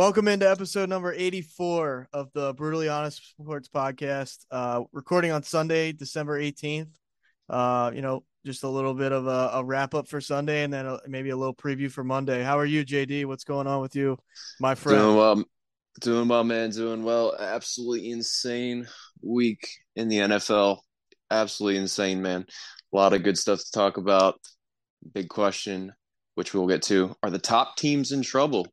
[0.00, 4.46] Welcome into episode number 84 of the Brutally Honest Sports Podcast.
[4.50, 6.88] Uh, recording on Sunday, December 18th.
[7.50, 10.72] Uh, you know, just a little bit of a, a wrap up for Sunday and
[10.72, 12.42] then a, maybe a little preview for Monday.
[12.42, 13.26] How are you, JD?
[13.26, 14.16] What's going on with you,
[14.58, 15.00] my friend?
[15.00, 15.44] Doing well,
[16.00, 16.70] doing well, man.
[16.70, 17.36] Doing well.
[17.38, 18.88] Absolutely insane
[19.22, 20.78] week in the NFL.
[21.30, 22.46] Absolutely insane, man.
[22.90, 24.40] A lot of good stuff to talk about.
[25.12, 25.92] Big question,
[26.36, 28.66] which we'll get to: Are the top teams in trouble?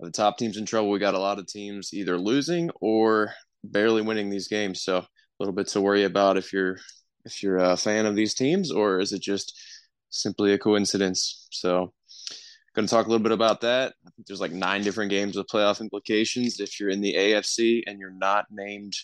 [0.00, 0.90] The top teams in trouble?
[0.90, 3.32] We got a lot of teams either losing or
[3.64, 4.82] barely winning these games.
[4.82, 5.06] So a
[5.38, 6.78] little bit to worry about if you're
[7.24, 9.58] if you're a fan of these teams, or is it just
[10.10, 11.48] simply a coincidence?
[11.50, 11.92] So
[12.76, 13.94] going to talk a little bit about that.
[14.06, 16.60] I think there's like nine different games with playoff implications.
[16.60, 18.94] If you're in the AFC and you're not named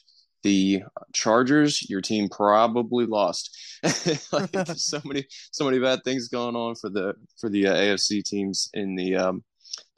[0.43, 0.83] the
[1.15, 3.57] Chargers, your team probably lost.
[4.33, 8.23] like so many, so many bad things going on for the for the uh, AFC
[8.23, 9.43] teams in the um,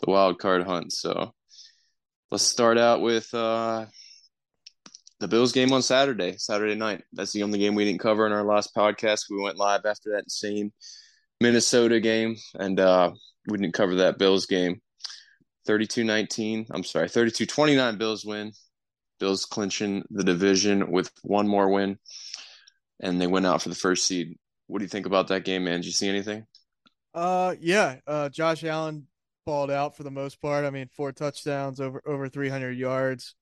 [0.01, 0.93] the wild card hunt.
[0.93, 1.33] So
[2.31, 3.87] let's start out with uh,
[5.21, 7.03] the Bills game on Saturday, Saturday night.
[7.13, 9.31] That's the only game we didn't cover in our last podcast.
[9.31, 10.73] We went live after that insane
[11.41, 13.13] Minnesota game, and uh,
[13.49, 14.81] we didn't cover that Bills game.
[15.69, 18.53] 32-19, I'm sorry, 32-29 Bills win.
[19.21, 21.99] Bills clinching the division with one more win,
[23.01, 24.37] and they went out for the first seed.
[24.67, 25.77] What do you think about that game, man?
[25.77, 26.47] Did you see anything?
[27.15, 27.97] Uh, yeah.
[28.07, 29.07] Uh, Josh Allen
[29.45, 30.65] balled out for the most part.
[30.65, 33.35] I mean, four touchdowns, over over 300 yards.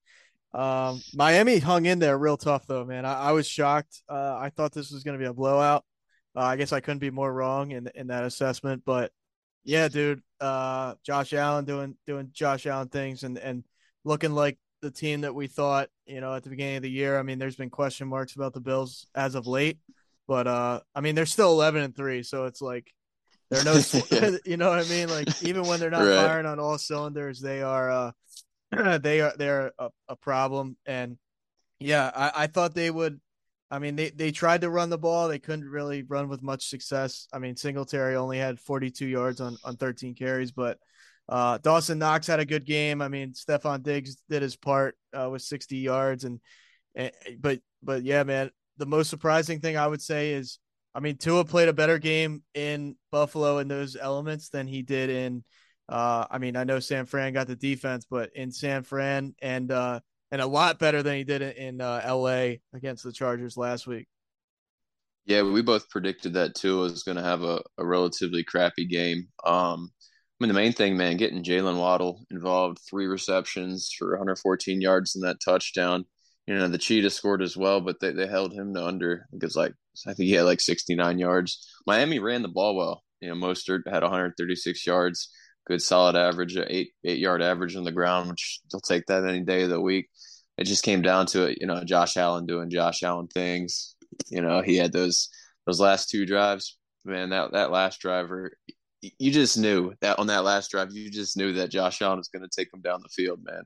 [0.53, 3.05] Um, Miami hung in there real tough though, man.
[3.05, 4.01] I, I was shocked.
[4.07, 5.83] Uh, I thought this was going to be a blowout.
[6.35, 9.11] Uh, I guess I couldn't be more wrong in in that assessment, but
[9.63, 10.21] yeah, dude.
[10.39, 13.63] Uh, Josh Allen doing doing Josh Allen things and and
[14.03, 17.17] looking like the team that we thought, you know, at the beginning of the year.
[17.17, 19.79] I mean, there's been question marks about the Bills as of late,
[20.27, 22.93] but uh, I mean, they're still 11 and three, so it's like
[23.49, 23.77] they're no,
[24.45, 25.09] you know what I mean?
[25.09, 26.15] Like even when they're not Right.
[26.15, 28.11] firing on all cylinders, they are uh,
[28.99, 30.77] they are they're a, a problem.
[30.85, 31.17] And
[31.79, 33.19] yeah, I, I thought they would.
[33.71, 36.67] I mean, they they tried to run the ball, they couldn't really run with much
[36.69, 37.27] success.
[37.33, 40.77] I mean, Singletary only had 42 yards on on 13 carries, but
[41.29, 43.01] uh, Dawson Knox had a good game.
[43.01, 46.39] I mean, Stefon Diggs did his part uh, with 60 yards, and,
[46.95, 50.59] and but but yeah, man, the most surprising thing I would say is,
[50.95, 55.09] I mean, Tua played a better game in Buffalo in those elements than he did
[55.09, 55.43] in.
[55.89, 59.71] Uh, I mean, I know San Fran got the defense, but in San Fran and
[59.71, 59.99] uh,
[60.31, 62.61] and a lot better than he did in uh, L.A.
[62.73, 64.07] against the Chargers last week.
[65.25, 69.27] Yeah, we both predicted that Tua was going to have a, a relatively crappy game.
[69.45, 74.81] Um, I mean, the main thing, man, getting Jalen Waddle involved, three receptions for 114
[74.81, 76.05] yards and that touchdown.
[76.47, 79.55] You know, the Cheetah scored as well, but they, they held him to under, because
[79.55, 79.73] like,
[80.07, 81.67] I think he had like 69 yards.
[81.85, 83.03] Miami ran the ball well.
[83.21, 85.29] You know, Mostert had 136 yards,
[85.65, 89.41] good solid average, eight eight yard average on the ground, which they'll take that any
[89.41, 90.09] day of the week.
[90.57, 93.95] It just came down to it, you know, Josh Allen doing Josh Allen things.
[94.29, 95.29] You know, he had those
[95.65, 96.77] those last two drives.
[97.05, 98.57] Man, that that last driver,
[99.01, 102.29] you just knew that on that last drive, you just knew that Josh Allen was
[102.29, 103.63] going to take him down the field, man.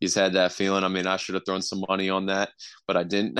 [0.00, 0.82] He's had that feeling.
[0.82, 2.50] I mean, I should have thrown some money on that,
[2.86, 3.38] but I didn't.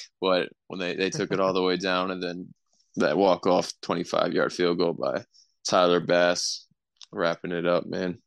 [0.20, 2.54] but when they, they took it all the way down and then
[2.96, 5.24] that walk off 25 yard field goal by
[5.68, 6.66] Tyler Bass,
[7.10, 8.18] wrapping it up, man.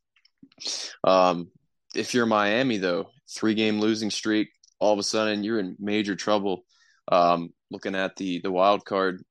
[1.04, 1.50] Um,
[1.94, 4.48] if you're Miami, though, three game losing streak,
[4.78, 6.64] all of a sudden you're in major trouble.
[7.10, 9.22] Um, looking at the the wild card,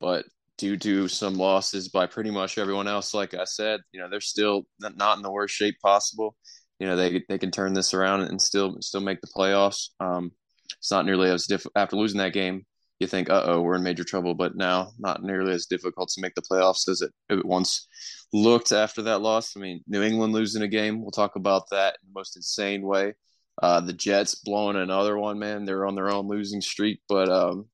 [0.00, 0.24] but
[0.56, 4.20] due to some losses by pretty much everyone else, like I said, you know they're
[4.20, 6.36] still not in the worst shape possible.
[6.84, 9.88] You know they they can turn this around and still still make the playoffs.
[10.00, 10.32] Um,
[10.78, 12.66] it's not nearly as diff after losing that game.
[12.98, 16.20] You think, uh oh, we're in major trouble, but now not nearly as difficult to
[16.20, 17.88] make the playoffs as it, it once
[18.34, 19.56] looked after that loss.
[19.56, 22.82] I mean, New England losing a game, we'll talk about that in the most insane
[22.82, 23.14] way.
[23.62, 25.64] Uh, the Jets blowing another one, man.
[25.64, 27.00] They're on their own losing streak.
[27.08, 27.66] But um,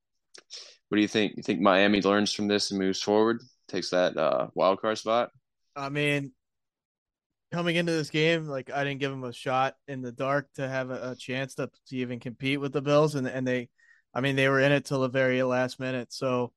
[0.88, 1.32] what do you think?
[1.36, 5.30] You think Miami learns from this and moves forward, takes that uh, wild card spot?
[5.74, 6.30] I mean,
[7.52, 10.68] coming into this game, like I didn't give them a shot in the dark to
[10.68, 13.68] have a, a chance to, to even compete with the Bills, and and they,
[14.14, 16.12] I mean, they were in it till the very last minute.
[16.12, 16.52] So,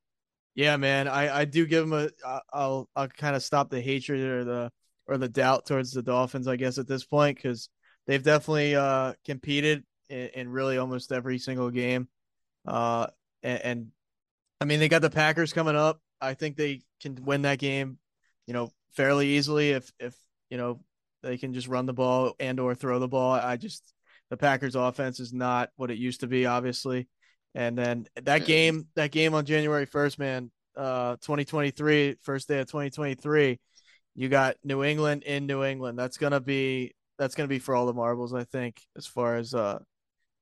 [0.55, 1.93] yeah, man, I I do give them
[2.25, 2.41] a.
[2.51, 4.71] I'll I'll kind of stop the hatred or the
[5.07, 7.69] or the doubt towards the Dolphins, I guess, at this point because
[8.07, 12.07] they've definitely uh competed in, in, really almost every single game,
[12.67, 13.07] uh,
[13.41, 13.87] and, and
[14.61, 15.99] I mean they got the Packers coming up.
[16.21, 17.97] I think they can win that game,
[18.47, 20.15] you know, fairly easily if if
[20.53, 20.79] you know,
[21.23, 23.33] they can just run the ball and or throw the ball.
[23.33, 23.81] I just
[24.29, 27.07] the Packers offense is not what it used to be, obviously.
[27.55, 32.67] And then that game, that game on January 1st, man, uh 2023, first day of
[32.67, 33.59] 2023,
[34.13, 35.97] you got New England in New England.
[35.97, 39.55] That's gonna be that's gonna be for all the marbles, I think, as far as
[39.55, 39.79] uh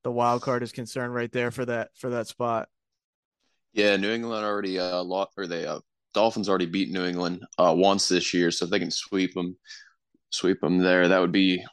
[0.04, 2.68] the wild card is concerned right there for that for that spot.
[3.72, 5.80] Yeah, New England already uh lost or they uh
[6.12, 9.56] Dolphins already beat New England uh once this year, so if they can sweep them
[10.32, 11.08] sweep them there.
[11.08, 11.64] That would be,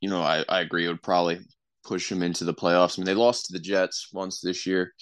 [0.00, 0.84] you know, I, I agree.
[0.84, 1.40] It would probably
[1.84, 2.98] push them into the playoffs.
[2.98, 4.92] I mean, they lost to the Jets once this year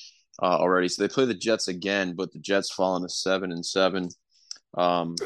[0.40, 3.64] uh, already, so they play the Jets again, but the Jets fallen to seven and
[3.66, 4.08] seven.
[4.76, 5.16] Um,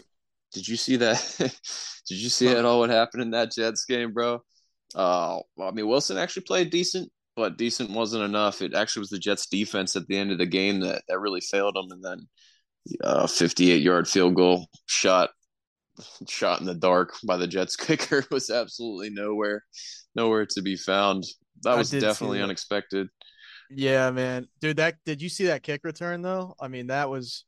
[0.52, 1.19] did you see that?
[2.08, 4.43] did you see at all what happened in that Jets game, bro?
[4.94, 8.62] Uh, I mean, Wilson actually played decent, but decent wasn't enough.
[8.62, 11.40] It actually was the Jets defense at the end of the game that, that really
[11.40, 11.90] failed them.
[11.90, 12.28] And then
[13.02, 15.31] uh, 58 yard field goal shot
[16.29, 19.65] shot in the dark by the Jets kicker was absolutely nowhere,
[20.15, 21.25] nowhere to be found.
[21.62, 22.44] That was definitely that.
[22.44, 23.09] unexpected.
[23.71, 24.77] Yeah, man, dude.
[24.77, 26.55] That did you see that kick return though?
[26.61, 27.44] I mean, that was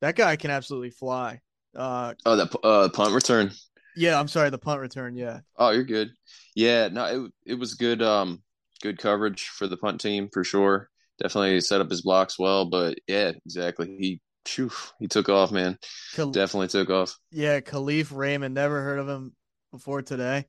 [0.00, 1.40] that guy can absolutely fly.
[1.76, 3.50] Uh, oh, that uh, punt return.
[3.94, 5.14] Yeah, I'm sorry, the punt return.
[5.14, 5.40] Yeah.
[5.56, 6.10] Oh, you're good.
[6.54, 8.02] Yeah, no, it it was good.
[8.02, 8.42] Um,
[8.82, 10.88] good coverage for the punt team for sure.
[11.20, 13.96] Definitely set up his blocks well, but yeah, exactly.
[13.98, 15.78] He Phew, he took off, man.
[16.16, 17.18] Definitely took off.
[17.30, 18.54] Yeah, Kalif Raymond.
[18.54, 19.34] Never heard of him
[19.70, 20.46] before today.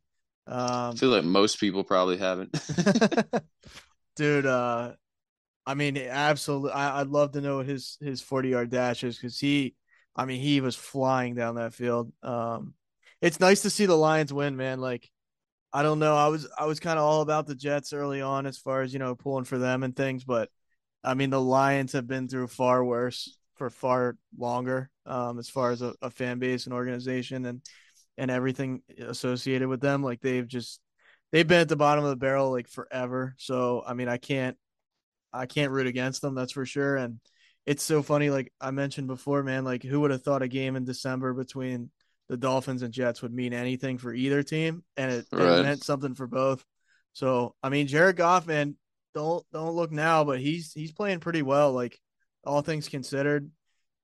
[0.47, 2.57] Um, I feel like most people probably haven't.
[4.15, 4.93] dude, uh,
[5.65, 6.71] I mean, absolutely.
[6.71, 9.75] I, would love to know what his his forty yard dash is because he,
[10.15, 12.11] I mean, he was flying down that field.
[12.21, 12.73] Um,
[13.21, 14.81] it's nice to see the Lions win, man.
[14.81, 15.09] Like,
[15.71, 18.45] I don't know, I was I was kind of all about the Jets early on
[18.45, 20.49] as far as you know pulling for them and things, but
[21.03, 25.71] I mean, the Lions have been through far worse for far longer um, as far
[25.71, 27.61] as a, a, fan base and organization and
[28.17, 30.03] and everything associated with them.
[30.03, 30.79] Like they've just
[31.31, 33.35] they've been at the bottom of the barrel like forever.
[33.37, 34.57] So I mean, I can't
[35.31, 36.35] I can't root against them.
[36.35, 36.95] That's for sure.
[36.95, 37.19] And
[37.65, 38.29] it's so funny.
[38.29, 39.63] Like I mentioned before, man.
[39.63, 41.91] Like who would have thought a game in December between
[42.29, 45.59] the Dolphins and Jets would mean anything for either team, and it, right.
[45.59, 46.63] it meant something for both.
[47.13, 48.75] So I mean, Jared Goff, man,
[49.13, 51.73] don't don't look now, but he's he's playing pretty well.
[51.73, 51.99] Like
[52.45, 53.49] all things considered.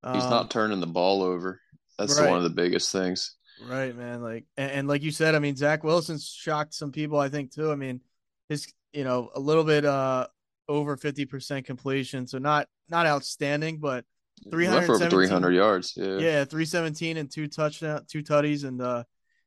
[0.03, 1.59] He's um, not turning the ball over.
[1.97, 2.29] That's right.
[2.29, 3.35] one of the biggest things.
[3.67, 4.21] Right, man.
[4.21, 7.53] Like, and, and, like you said, I mean, Zach Wilson's shocked some people, I think,
[7.53, 7.71] too.
[7.71, 8.01] I mean,
[8.47, 10.27] his, you know, a little bit uh
[10.67, 12.27] over 50% completion.
[12.27, 14.05] So not, not outstanding, but
[14.51, 15.93] 300 300 yards.
[15.97, 16.17] Yeah.
[16.17, 16.45] Yeah.
[16.45, 19.03] 317 and two touchdown, two tutties and, uh,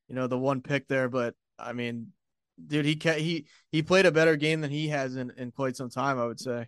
[0.09, 1.09] you know, the one pick there.
[1.09, 2.09] But I mean,
[2.67, 5.91] dude, he, he, he played a better game than he has in, in quite some
[5.91, 6.67] time, I would say.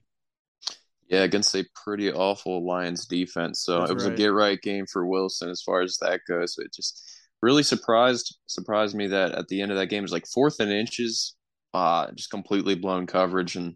[1.08, 3.60] Yeah, against a pretty awful Lions defense.
[3.60, 4.14] So That's it was right.
[4.14, 6.56] a get right game for Wilson as far as that goes.
[6.58, 7.02] It just
[7.42, 10.60] really surprised surprised me that at the end of that game it was like fourth
[10.60, 11.36] and inches,
[11.74, 13.74] uh, just completely blown coverage and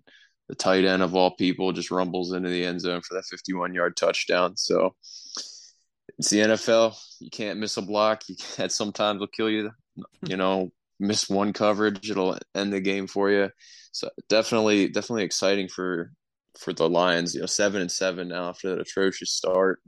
[0.49, 3.75] the tight end of all people just rumbles into the end zone for that 51
[3.75, 4.57] yard touchdown.
[4.57, 4.95] So
[6.19, 6.99] it's the NFL.
[7.21, 8.23] You can't miss a block.
[8.29, 9.71] You can't, sometimes will kill you.
[10.27, 13.51] You know, miss one coverage, it'll end the game for you.
[13.93, 16.13] So definitely, definitely exciting for
[16.59, 17.35] for the Lions.
[17.35, 19.81] You know, seven and seven now after that atrocious start.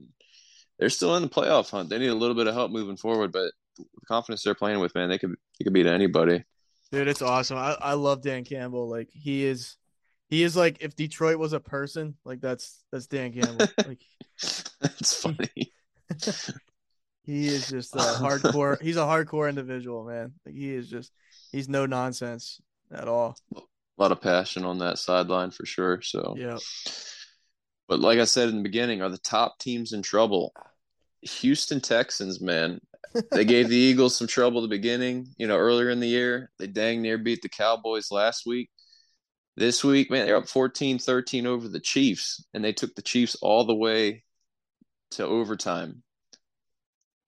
[0.79, 1.91] They're still in the playoff hunt.
[1.91, 4.95] They need a little bit of help moving forward, but the confidence they're playing with,
[4.95, 6.45] man, they could they could beat anybody.
[6.91, 7.59] Dude, it's awesome.
[7.59, 8.89] I, I love Dan Campbell.
[8.89, 9.77] Like he is
[10.29, 13.67] he is like if Detroit was a person, like that's that's Dan Campbell.
[13.87, 14.00] Like
[14.83, 15.73] it's funny.
[17.25, 20.33] he is just a hardcore he's a hardcore individual, man.
[20.47, 21.12] Like he is just
[21.53, 22.61] he's no nonsense
[22.93, 23.37] at all
[24.00, 26.00] a lot of passion on that sideline for sure.
[26.00, 26.59] So yeah.
[27.87, 30.54] But like I said in the beginning, are the top teams in trouble?
[31.23, 32.80] Houston Texans, man.
[33.33, 36.50] they gave the Eagles some trouble at the beginning, you know, earlier in the year.
[36.59, 38.71] They dang near beat the Cowboys last week.
[39.57, 43.37] This week, man, they're up 14 13 over the Chiefs, and they took the Chiefs
[43.42, 44.23] all the way
[45.12, 46.02] to overtime.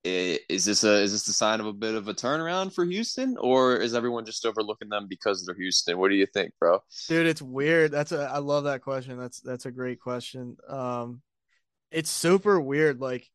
[0.04, 3.36] Is this a is this the sign of a bit of a turnaround for Houston,
[3.38, 5.96] or is everyone just overlooking them because they're Houston?
[5.98, 6.80] What do you think, bro?
[7.08, 7.92] Dude, it's weird.
[7.92, 9.18] That's a I love that question.
[9.18, 10.56] That's that's a great question.
[10.68, 11.22] Um,
[11.92, 13.00] it's super weird.
[13.00, 13.30] Like,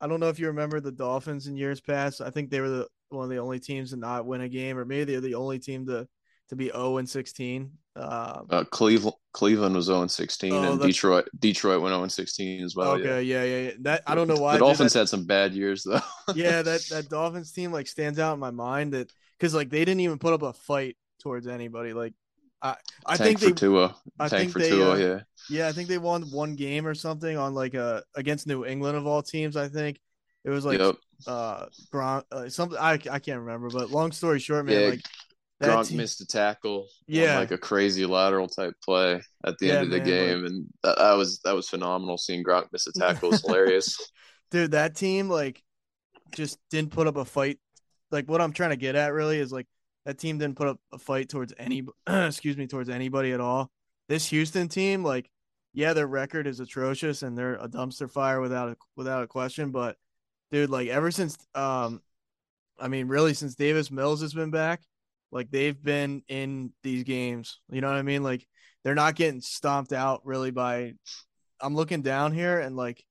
[0.00, 2.22] I don't know if you remember the Dolphins in years past.
[2.22, 4.78] I think they were the one of the only teams to not win a game,
[4.78, 6.08] or maybe they're the only team to
[6.48, 7.72] to be 0 and 16.
[7.96, 12.12] Um, uh, Cleveland Cleveland was 0 and 16, oh, and Detroit Detroit went 0 and
[12.12, 12.92] 16 as well.
[12.92, 13.70] Okay, yeah, yeah, yeah.
[13.80, 16.00] That I don't know why the Dolphins that, had some bad years though.
[16.34, 19.84] yeah, that that Dolphins team like stands out in my mind that because like they
[19.84, 21.94] didn't even put up a fight towards anybody.
[21.94, 22.12] Like
[22.60, 22.76] I
[23.06, 23.96] I Tank think for they Tua.
[24.18, 25.20] I Tank think for they, Tua, uh, yeah.
[25.48, 28.98] Yeah, I think they won one game or something on like a against New England
[28.98, 29.56] of all teams.
[29.56, 29.98] I think
[30.44, 30.96] it was like yep.
[31.26, 34.88] uh Gronk uh, something I I can't remember, but long story short, man, yeah.
[34.88, 35.02] like
[35.62, 39.74] Gronk team, missed a tackle, yeah, like a crazy lateral type play at the yeah,
[39.74, 42.18] end of the man, game, like, and that, that, was that was phenomenal.
[42.18, 43.96] Seeing Gronk miss a tackle was hilarious.
[44.50, 45.62] Dude, that team like
[46.34, 47.58] just didn't put up a fight.
[48.10, 49.66] Like what I'm trying to get at really is like
[50.04, 53.70] that team didn't put up a fight towards any excuse me towards anybody at all.
[54.08, 55.28] This Houston team, like,
[55.72, 59.70] yeah, their record is atrocious and they're a dumpster fire without a without a question.
[59.70, 59.96] But
[60.50, 62.02] dude, like ever since um,
[62.78, 64.82] I mean, really since Davis Mills has been back
[65.30, 67.60] like they've been in these games.
[67.70, 68.22] You know what I mean?
[68.22, 68.46] Like
[68.84, 70.94] they're not getting stomped out really by
[71.60, 73.04] I'm looking down here and like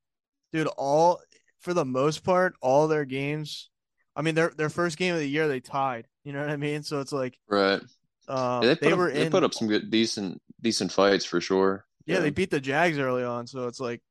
[0.53, 1.21] dude, all
[1.59, 3.69] for the most part, all their games
[4.15, 6.07] I mean their their first game of the year they tied.
[6.23, 6.83] You know what I mean?
[6.83, 7.81] So it's like Right.
[8.27, 11.39] Um, yeah, they, they up, were they put up some good decent decent fights for
[11.41, 11.85] sure.
[12.05, 12.21] Yeah, yeah.
[12.21, 14.01] they beat the Jags early on, so it's like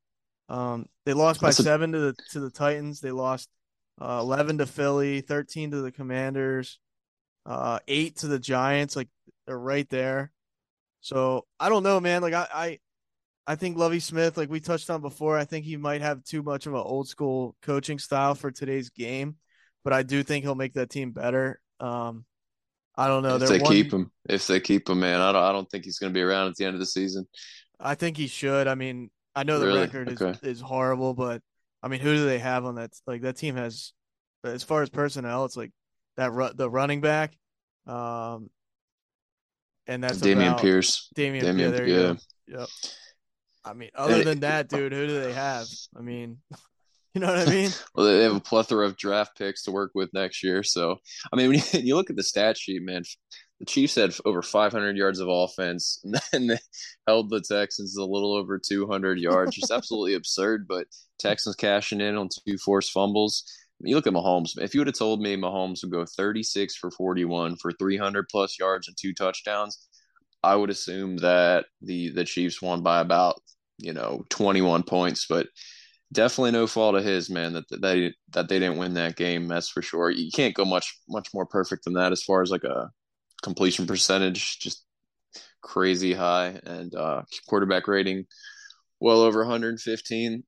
[0.49, 3.01] um they lost by That's a- seven to the to the Titans.
[3.01, 3.49] They lost
[4.01, 6.79] uh, eleven to Philly, thirteen to the Commanders,
[7.47, 8.97] uh, eight to the Giants.
[8.97, 9.09] Like
[9.47, 10.33] they're right there.
[11.01, 12.23] So I don't know, man.
[12.23, 12.79] Like I, I,
[13.47, 16.43] I think Lovie Smith, like we touched on before, I think he might have too
[16.43, 19.37] much of an old school coaching style for today's game,
[19.85, 21.61] but I do think he'll make that team better.
[21.79, 22.25] Um,
[22.97, 23.35] I don't know.
[23.35, 25.69] if They're they one- keep him, if they keep him, man, I don't I don't
[25.71, 27.27] think he's going to be around at the end of the season.
[27.79, 28.67] I think he should.
[28.69, 29.81] I mean, I know the Really?
[29.81, 30.39] record is, Okay.
[30.49, 31.43] is horrible, but
[31.83, 32.93] I mean, who do they have on that?
[33.07, 33.93] Like that team has,
[34.45, 35.73] as far as personnel, it's like
[36.17, 37.37] that ru- the running back,
[37.87, 38.51] um,
[39.87, 41.09] and that's Dameon Pierce.
[41.17, 42.01] Dameon, Dameon, yeah, there you yeah.
[42.01, 42.59] go.
[42.61, 42.69] Yep.
[43.65, 45.67] I mean, other than that, dude, who do they have?
[45.97, 46.39] I mean,
[47.15, 47.71] you know what I mean?
[47.95, 50.63] Well, they have a plethora of draft picks to work with next year.
[50.63, 50.97] So,
[51.33, 53.05] I mean, when you, you look at the stat sheet, man,
[53.61, 56.59] the Chiefs had over 500 yards of offense, and then they
[57.07, 59.55] held the Texans a little over 200 yards.
[59.55, 60.67] Just absolutely absurd.
[60.69, 60.87] But
[61.19, 63.45] Texans cashing in on two forced fumbles.
[63.81, 64.59] You look at Mahomes.
[64.59, 68.59] If you would have told me Mahomes would go 36 for 41 for 300 plus
[68.59, 69.87] yards and two touchdowns,
[70.43, 73.41] I would assume that the the Chiefs won by about
[73.79, 75.27] you know 21 points.
[75.29, 75.49] But
[76.13, 77.55] definitely no fault of his, man.
[77.55, 79.49] That that they, that they didn't win that game.
[79.49, 80.11] That's for sure.
[80.11, 82.91] You can't go much much more perfect than that as far as like a
[83.43, 84.85] completion percentage, just
[85.63, 88.27] crazy high, and uh, quarterback rating
[89.01, 90.45] well over 115.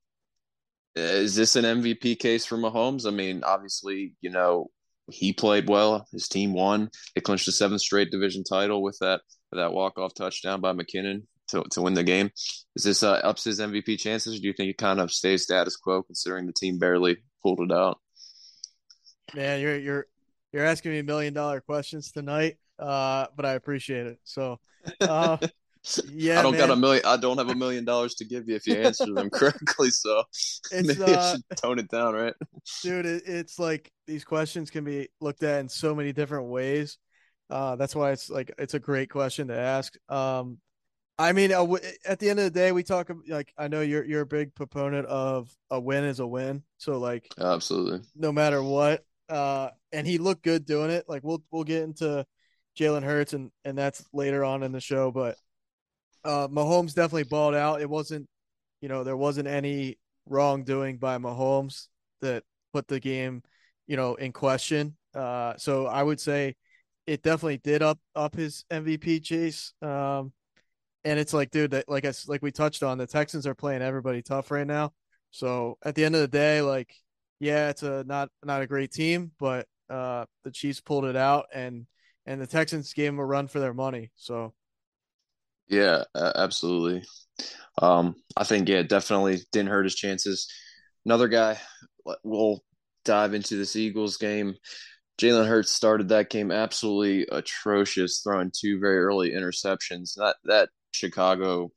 [0.97, 3.07] Is this an MVP case for Mahomes?
[3.07, 4.71] I mean, obviously, you know
[5.09, 6.05] he played well.
[6.11, 6.89] His team won.
[7.15, 9.21] They clinched the seventh straight division title with that
[9.53, 12.29] that walk off touchdown by McKinnon to to win the game.
[12.75, 14.35] Is this uh, ups his MVP chances?
[14.35, 17.61] Or do you think it kind of stays status quo considering the team barely pulled
[17.61, 17.99] it out?
[19.33, 20.05] Man, you're you're
[20.51, 24.19] you're asking me million dollar questions tonight, uh, but I appreciate it.
[24.23, 24.59] So,
[25.01, 25.37] uh,
[26.13, 27.03] yeah, I don't got a million.
[27.05, 29.89] I don't have a million dollars to give you if you answer them correctly.
[29.89, 30.23] So
[30.71, 32.33] It's, maybe I uh, should tone it down, right?
[32.81, 36.97] dude it, it's like these questions can be looked at in so many different ways
[37.49, 40.57] uh that's why it's like it's a great question to ask um
[41.17, 43.81] i mean uh, w- at the end of the day we talk like i know
[43.81, 48.01] you're you're a big proponent of a win is a win so like Absolutely.
[48.15, 52.25] no matter what uh and he looked good doing it like we'll we'll get into
[52.77, 55.35] Jalen Hurts and and that's later on in the show but
[56.23, 57.81] uh Mahomes definitely balled out.
[57.81, 58.27] It wasn't
[58.81, 61.87] you know there wasn't any wrongdoing by Mahomes
[62.21, 62.43] that
[62.73, 63.43] put the game
[63.87, 64.95] you know in question.
[65.15, 66.55] Uh so I would say
[67.05, 69.73] it definitely did up up his MVP chase.
[69.81, 70.33] Um
[71.05, 73.81] and it's like dude that like I like we touched on the Texans are playing
[73.81, 74.93] everybody tough right now.
[75.31, 76.93] So at the end of the day like
[77.39, 81.45] yeah it's a not not a great team but uh the Chiefs pulled it out
[81.53, 81.85] and
[82.25, 84.11] and the Texans gave them a run for their money.
[84.15, 84.53] So
[85.69, 87.03] Yeah, absolutely.
[87.81, 90.49] Um, I think yeah, definitely didn't hurt his chances.
[91.05, 91.59] Another guy,
[92.23, 92.63] we'll
[93.05, 94.55] dive into this Eagles game.
[95.19, 100.15] Jalen Hurts started that game absolutely atrocious, throwing two very early interceptions.
[100.15, 101.71] That that Chicago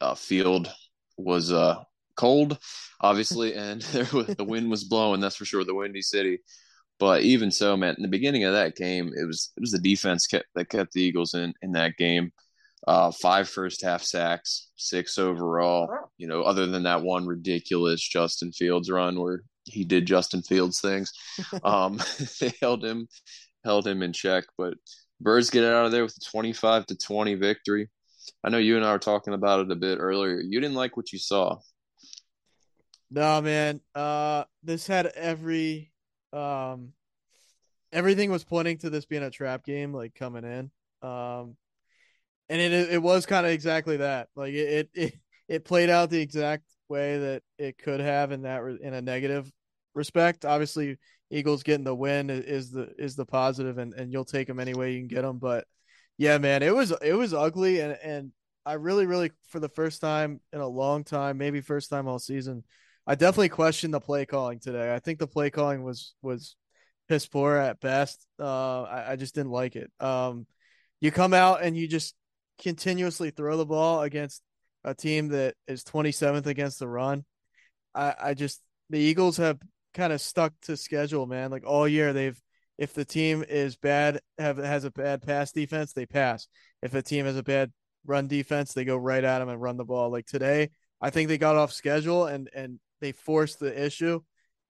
[0.00, 0.72] uh, field
[1.16, 1.82] was uh,
[2.16, 2.58] cold,
[3.00, 5.20] obviously, and there was, the wind was blowing.
[5.20, 6.40] That's for sure, the windy city.
[6.98, 9.78] But even so, man, in the beginning of that game, it was it was the
[9.80, 12.32] defense kept, that kept the Eagles in in that game.
[12.86, 15.88] Uh, five first half sacks, six overall.
[16.18, 20.80] You know, other than that one ridiculous Justin Fields run where he did Justin Fields
[20.80, 21.12] things,
[21.64, 22.00] um,
[22.40, 23.08] they held him
[23.64, 24.44] held him in check.
[24.56, 24.74] But
[25.20, 27.88] Birds get out of there with a twenty five to twenty victory.
[28.44, 30.40] I know you and I were talking about it a bit earlier.
[30.40, 31.58] You didn't like what you saw.
[33.10, 33.80] No, man.
[33.94, 35.92] Uh, this had every
[36.32, 36.92] um,
[37.92, 40.70] everything was pointing to this being a trap game, like coming in.
[41.08, 41.56] Um,
[42.48, 44.28] and it it was kind of exactly that.
[44.36, 45.14] Like it, it
[45.48, 49.50] it played out the exact way that it could have in that in a negative
[49.94, 50.44] respect.
[50.44, 50.98] Obviously,
[51.30, 54.74] Eagles getting the win is the is the positive, and and you'll take them any
[54.74, 55.38] way you can get them.
[55.38, 55.66] But
[56.18, 58.32] yeah, man, it was it was ugly, and and
[58.64, 62.18] I really really for the first time in a long time, maybe first time all
[62.18, 62.64] season,
[63.06, 64.94] I definitely questioned the play calling today.
[64.94, 66.56] I think the play calling was was
[67.08, 68.26] piss poor at best.
[68.38, 69.90] Uh, I, I just didn't like it.
[70.00, 70.46] Um,
[71.00, 72.14] you come out and you just
[72.58, 74.42] continuously throw the ball against
[74.84, 77.24] a team that is 27th against the run.
[77.94, 78.60] I, I just
[78.90, 79.58] the Eagles have
[79.94, 81.50] kind of stuck to schedule, man.
[81.50, 82.40] Like all year, they've
[82.78, 86.46] if the team is bad, have has a bad pass defense, they pass.
[86.82, 87.72] If a team has a bad
[88.04, 90.10] run defense, they go right at them and run the ball.
[90.10, 90.70] Like today,
[91.00, 94.20] I think they got off schedule and and they forced the issue.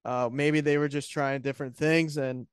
[0.04, 2.46] Uh, maybe they were just trying different things and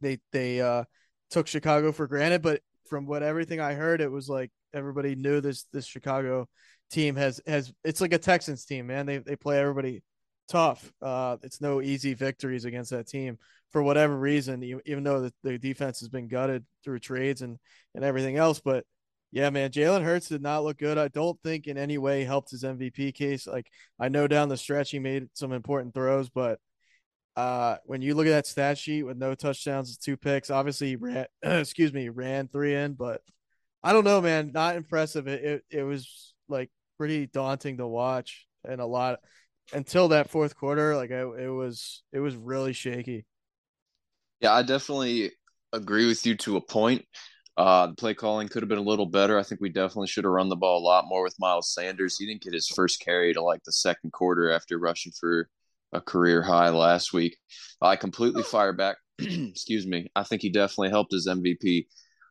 [0.00, 0.84] they they uh,
[1.30, 2.42] took Chicago for granted.
[2.42, 2.60] But
[2.92, 6.46] from what everything I heard, it was like everybody knew this this Chicago
[6.90, 9.06] team has has it's like a Texans team, man.
[9.06, 10.02] They they play everybody
[10.46, 10.92] tough.
[11.00, 13.38] Uh, it's no easy victories against that team
[13.70, 14.62] for whatever reason.
[14.84, 17.58] Even though the, the defense has been gutted through trades and
[17.94, 18.84] and everything else, but
[19.30, 20.98] yeah, man, Jalen Hurts did not look good.
[20.98, 23.46] I don't think in any way helped his MVP case.
[23.46, 26.58] Like I know down the stretch he made some important throws, but
[27.36, 30.96] uh, when you look at that stat sheet with no touchdowns, two picks, obviously he
[30.96, 33.22] ran, excuse me, ran three in, but
[33.82, 35.26] I don't know, man, not impressive.
[35.26, 39.18] It, it, it was like pretty daunting to watch and a lot
[39.72, 40.94] until that fourth quarter.
[40.94, 43.24] Like it, it was, it was really shaky.
[44.40, 45.32] Yeah, I definitely
[45.72, 47.04] agree with you to a point.
[47.56, 49.38] Uh, the play calling could have been a little better.
[49.38, 52.16] I think we definitely should have run the ball a lot more with Miles Sanders.
[52.16, 55.48] He didn't get his first carry to like the second quarter after rushing for
[55.92, 57.36] a career high last week.
[57.80, 58.96] I completely fire back.
[59.18, 60.10] excuse me.
[60.14, 61.86] I think he definitely helped his MVP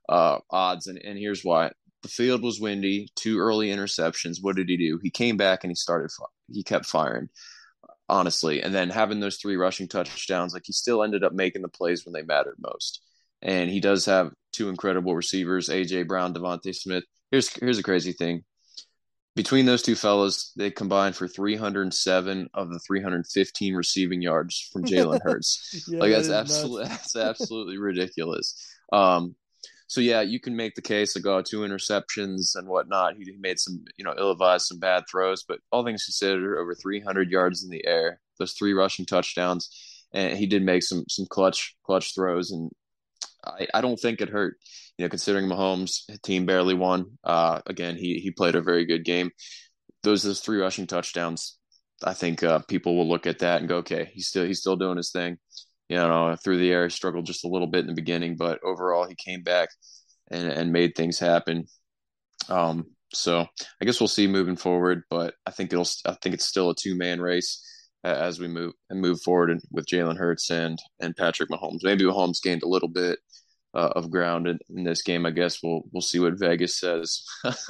[0.09, 1.71] uh, odds, and, and here's why.
[2.03, 4.37] The field was windy, two early interceptions.
[4.41, 4.99] What did he do?
[5.03, 6.09] He came back and he started.
[6.51, 7.29] He kept firing,
[8.09, 11.69] honestly, and then having those three rushing touchdowns, like he still ended up making the
[11.69, 13.01] plays when they mattered most.
[13.43, 17.03] And he does have two incredible receivers, AJ Brown, DeVonta Smith.
[17.29, 18.43] Here's here's a crazy thing
[19.35, 25.21] between those two fellas, they combined for 307 of the 315 receiving yards from Jalen
[25.23, 25.85] Hurts.
[25.87, 28.55] yeah, like that's absolutely that's absolutely ridiculous.
[28.91, 29.35] Um,
[29.87, 33.15] so yeah, you can make the case like oh, two interceptions and whatnot.
[33.15, 37.29] He made some, you know, ill-advised some bad throws, but all things considered, over 300
[37.29, 39.69] yards in the air, those three rushing touchdowns,
[40.13, 42.71] and he did make some some clutch clutch throws, and
[43.45, 44.57] I, I don't think it hurt
[45.01, 47.17] you know, considering Mahomes' team barely won.
[47.23, 49.31] Uh, again, he he played a very good game.
[50.03, 51.57] Those those three rushing touchdowns,
[52.03, 54.75] I think uh, people will look at that and go, okay, he's still he's still
[54.75, 55.37] doing his thing.
[55.89, 58.59] You know, through the air, he struggled just a little bit in the beginning, but
[58.63, 59.69] overall, he came back
[60.29, 61.65] and and made things happen.
[62.47, 63.47] Um, so
[63.81, 66.75] I guess we'll see moving forward, but I think it'll I think it's still a
[66.75, 67.65] two man race
[68.03, 71.83] as we move and move forward with Jalen Hurts and and Patrick Mahomes.
[71.83, 73.19] Maybe Mahomes gained a little bit
[73.73, 75.25] uh, of ground in, in, this game.
[75.25, 77.23] I guess we'll we'll see what Vegas says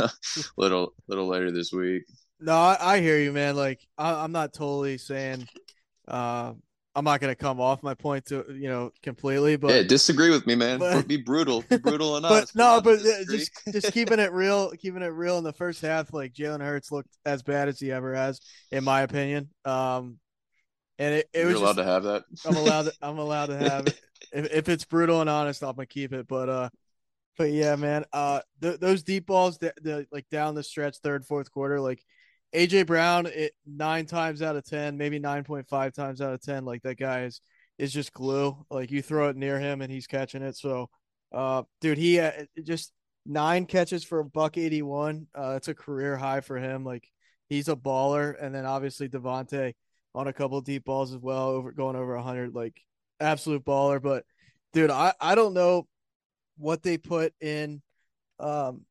[0.58, 2.04] little little later this week.
[2.40, 3.56] No, I, I hear you, man.
[3.56, 5.48] Like I, am not totally saying
[6.08, 6.54] uh,
[6.94, 10.46] I'm not gonna come off my point to you know completely, but yeah, disagree with
[10.46, 10.80] me, man.
[10.80, 12.54] But, be brutal, be brutal and honest.
[12.54, 13.00] But no, but
[13.30, 16.14] just just keeping it real, keeping it real in the first half.
[16.14, 19.50] Like Jalen Hurts looked as bad as he ever has, in my opinion.
[19.64, 20.20] Um,
[21.00, 22.24] and it, it You're was allowed just, to have that.
[22.46, 22.84] I'm allowed.
[22.84, 24.00] To, I'm allowed to have it.
[24.34, 26.28] if, if it's brutal and honest, I'm gonna keep it.
[26.28, 26.70] But uh,
[27.38, 28.06] but yeah, man.
[28.12, 32.04] Uh, th- those deep balls, the, the like down the stretch, third, fourth quarter, like
[32.54, 36.42] AJ Brown, it nine times out of ten, maybe nine point five times out of
[36.42, 37.42] ten, like that guy is
[37.78, 38.66] is just glue.
[38.70, 40.58] Like you throw it near him and he's catching it.
[40.58, 40.90] So,
[41.32, 42.32] uh, dude, he uh,
[42.64, 42.92] just
[43.26, 45.28] nine catches for a buck eighty one.
[45.34, 46.84] Uh, it's a career high for him.
[46.84, 47.08] Like
[47.50, 48.36] he's a baller.
[48.42, 49.74] And then obviously Devontae
[50.14, 52.80] on a couple deep balls as well, over going over hundred, like
[53.20, 54.02] absolute baller.
[54.02, 54.26] But
[54.74, 55.88] dude, I I don't know
[56.58, 57.82] what they put in.
[58.40, 58.86] Um,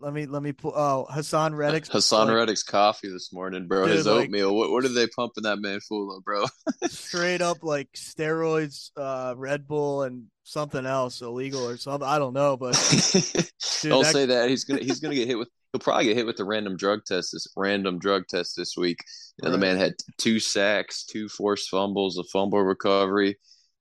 [0.00, 0.72] let me let me pull.
[0.74, 3.86] Oh, Haason Reddick's like, Reddick's coffee this morning, bro.
[3.86, 4.54] Dude, His like- oatmeal.
[4.54, 6.44] What what are they pumping that man full of, bro?
[6.88, 12.06] straight up like steroids, uh, Red Bull, and something else illegal or something.
[12.08, 12.72] I don't know, but
[13.82, 14.48] Don't that- say that.
[14.50, 15.48] He's gonna he's gonna get hit with.
[15.72, 17.30] He'll probably get hit with the random drug test.
[17.32, 18.98] This random drug test this week.
[19.38, 23.38] You know, the man had two sacks, two forced fumbles, a fumble recovery.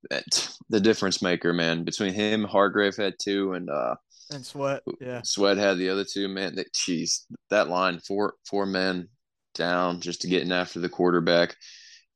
[0.09, 0.23] That,
[0.69, 1.83] the difference maker, man.
[1.83, 3.95] Between him, Hargrave had two, and uh,
[4.29, 4.83] and sweat.
[4.99, 6.27] Yeah, Sweat had the other two.
[6.27, 9.09] Man, that jeez, that line four four men
[9.55, 11.55] down just to get in after the quarterback.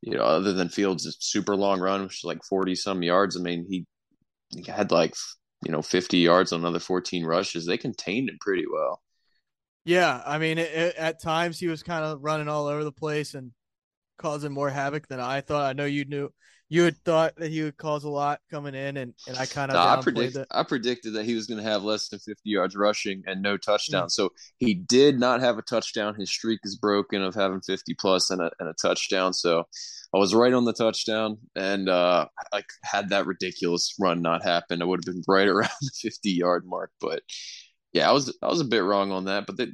[0.02, 3.38] You know, other than Fields' super long run, which is like forty some yards.
[3.38, 3.86] I mean, he,
[4.50, 5.15] he had like
[5.65, 7.65] you know fifty yards on another fourteen rushes.
[7.65, 9.02] They contained him pretty well.
[9.86, 10.22] yeah.
[10.26, 13.34] I mean, it, it, at times he was kind of running all over the place
[13.34, 13.52] and
[14.17, 15.70] causing more havoc than I thought.
[15.70, 16.30] I know you knew
[16.69, 19.71] you had thought that he would cause a lot coming in, and and I kind
[19.71, 20.38] of No, I predict.
[20.51, 23.58] I predicted that he was going to have less than 50 yards rushing and no
[23.58, 23.62] Mm.
[23.62, 24.10] touchdown.
[24.10, 26.15] So he did not have a touchdown.
[26.15, 29.34] His streak is broken of having 50 plus and a, and a touchdown.
[29.34, 29.65] So
[30.13, 34.82] I was right on the touchdown, and uh, like had that ridiculous run not happened,
[34.82, 36.91] I would have been right around the 50 yard mark.
[37.01, 37.23] But
[37.93, 39.45] yeah, I was I was a bit wrong on that.
[39.47, 39.67] But they,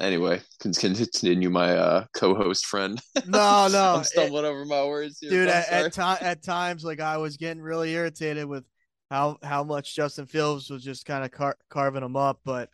[0.00, 3.00] anyway, con- continue my uh, co-host friend.
[3.26, 5.48] No, no, I'm stumbling over my words here, dude.
[5.48, 8.64] At, at, ti- at times, like I was getting really irritated with
[9.10, 12.40] how how much Justin Fields was just kind of car- carving him up.
[12.44, 12.68] But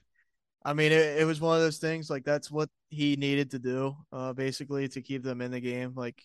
[0.64, 2.10] I mean, it, it was one of those things.
[2.10, 5.92] Like that's what he needed to do, uh, basically, to keep them in the game.
[5.94, 6.20] Like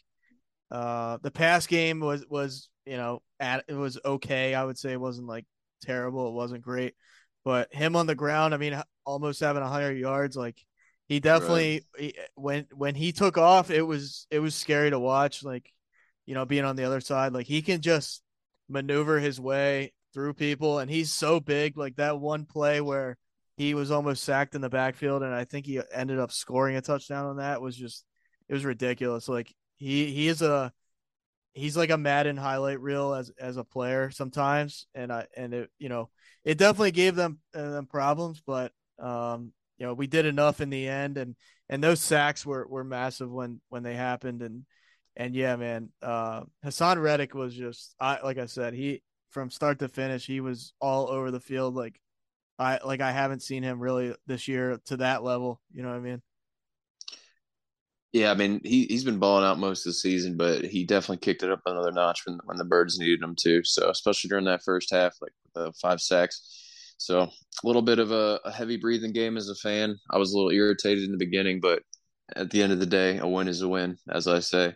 [0.72, 4.56] uh, the pass game was was you know at it was okay.
[4.56, 5.46] I would say it wasn't like
[5.84, 6.30] terrible.
[6.30, 6.96] It wasn't great,
[7.44, 8.54] but him on the ground.
[8.54, 10.60] I mean, almost having hundred yards, like.
[11.08, 15.44] He definitely he, when when he took off, it was it was scary to watch.
[15.44, 15.72] Like,
[16.26, 18.22] you know, being on the other side, like he can just
[18.68, 21.78] maneuver his way through people, and he's so big.
[21.78, 23.18] Like that one play where
[23.58, 26.82] he was almost sacked in the backfield, and I think he ended up scoring a
[26.82, 28.04] touchdown on that was just
[28.50, 29.30] it was ridiculous.
[29.30, 30.74] Like he he is a
[31.54, 35.70] he's like a Madden highlight reel as as a player sometimes, and I and it
[35.78, 36.10] you know
[36.44, 40.70] it definitely gave them uh, them problems, but um you know we did enough in
[40.70, 41.36] the end, and
[41.70, 44.66] and those sacks were were massive when when they happened, and
[45.16, 49.80] and yeah, man, uh Haason Reddick was just I like I said he from start
[49.80, 52.00] to finish he was all over the field like
[52.58, 55.62] I like I haven't seen him really this year to that level.
[55.74, 56.22] You know what I mean?
[58.14, 61.18] Yeah, I mean he he's been balling out most of the season, but he definitely
[61.18, 63.64] kicked it up another notch when when the birds needed him to.
[63.66, 66.65] So especially during that first half, like the five sacks.
[66.98, 67.30] So a
[67.64, 69.98] little bit of a, a heavy breathing game as a fan.
[70.12, 71.82] I was a little irritated in the beginning, but
[72.36, 74.74] at the end of the day, a win is a win, as I say.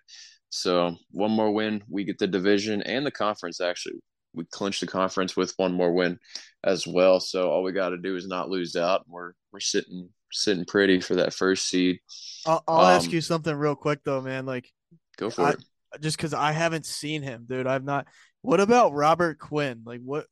[0.50, 3.62] So one more win, we get the division and the conference.
[3.62, 3.96] Actually,
[4.34, 6.18] we clinch the conference with one more win
[6.64, 7.20] as well.
[7.20, 9.06] So all we got to do is not lose out.
[9.08, 12.00] We're we're sitting sitting pretty for that first seed.
[12.46, 14.46] I'll, I'll ask Um, you something real quick though, man.
[14.46, 14.70] Like
[15.18, 15.64] Go for I- it.
[16.02, 17.66] just because I haven't seen him, dude.
[17.68, 18.08] I've not.
[18.42, 19.82] What about Robert Quinn?
[19.86, 20.26] Like, what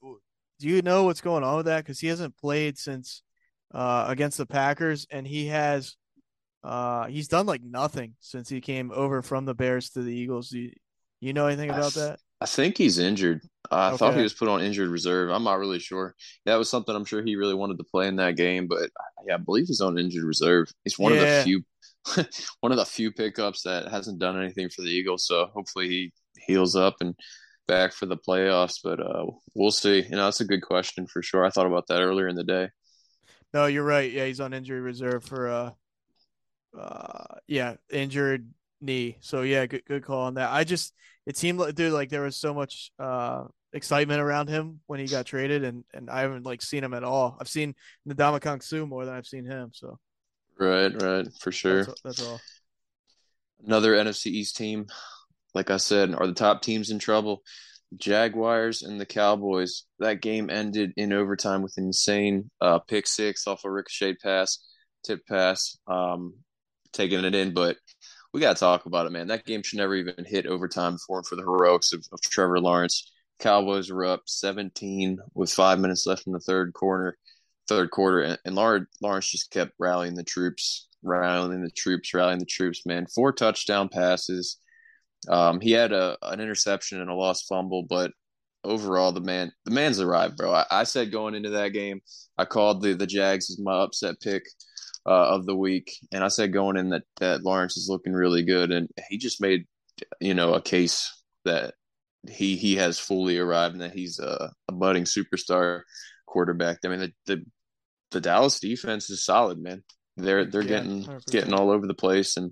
[0.60, 1.84] do you know what's going on with that?
[1.84, 3.22] Because he hasn't played since
[3.74, 5.96] uh, against the Packers, and he has
[6.64, 10.50] uh, he's done like nothing since he came over from the Bears to the Eagles.
[10.50, 10.72] Do you,
[11.20, 12.20] you know anything about that?
[12.40, 13.42] I think he's injured.
[13.72, 15.30] I thought he was put on injured reserve.
[15.30, 16.16] I'm not really sure.
[16.46, 18.90] That was something I'm sure he really wanted to play in that game, but
[19.26, 20.72] yeah, I believe he's on injured reserve.
[20.84, 21.64] He's one of the few
[22.62, 26.14] one of the few pickups that hasn't done anything for the Eagles, so hopefully he
[26.48, 27.16] heals up and
[27.68, 29.26] back for the playoffs, but uh
[29.56, 30.02] we'll see.
[30.04, 31.46] You know, that's a good question for sure.
[31.46, 32.70] I thought about that earlier in the day.
[33.54, 34.12] No, you're right.
[34.12, 35.72] Yeah, he's on injury reserve for uh,
[36.78, 38.50] uh, yeah, injured
[38.82, 39.18] knee.
[39.22, 40.52] So yeah, good good call on that.
[40.52, 40.94] I just
[41.26, 45.08] it seemed like dude, like there was so much uh excitement around him when he
[45.08, 47.38] got traded, and and I haven't like seen him at all.
[47.40, 47.76] I've seen
[48.08, 49.72] Ndamukong Suh more than I've seen him.
[49.74, 50.00] So
[50.60, 51.84] Right, right, for sure.
[51.86, 52.40] that's, that's all.
[53.66, 54.88] Another NFC East team,
[55.58, 57.42] like I said, are the top teams in trouble.
[57.96, 59.86] Jaguars and the Cowboys.
[59.98, 64.60] That game ended in overtime with an insane uh, pick six off a ricochet pass,
[65.04, 66.36] tip pass, um,
[66.94, 67.56] taking it in.
[67.56, 67.78] But
[68.32, 69.28] we got to talk about it, man.
[69.28, 73.12] That game should never even hit overtime before for the heroics of, of Trevor Lawrence.
[73.40, 77.18] Cowboys were up 17 with five minutes left in the third quarter.
[77.68, 82.46] Third quarter, and, and Lawrence just kept rallying the troops, rallying the troops, rallying the
[82.46, 82.86] troops.
[82.86, 84.58] Man, four touchdown passes.
[85.28, 88.12] Um, he had a an interception and a lost fumble, but
[88.64, 90.54] overall, the man the man's arrived, bro.
[90.54, 92.02] I, I said going into that game,
[92.38, 94.44] I called the the Jags as my upset pick
[95.06, 98.44] uh, of the week, and I said going in that that Lawrence is looking really
[98.44, 99.66] good, and he just made
[100.20, 101.12] you know, a case
[101.46, 101.74] that
[102.30, 105.82] he he has fully arrived and that he's a, a budding superstar
[106.26, 106.80] quarterback.
[106.84, 107.46] I mean, the, the
[108.12, 109.84] the Dallas defense is solid, man.
[110.16, 111.26] They're they're yeah, getting 100%.
[111.32, 112.52] getting all over the place, and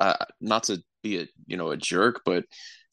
[0.00, 2.44] uh, not to be a you know a jerk, but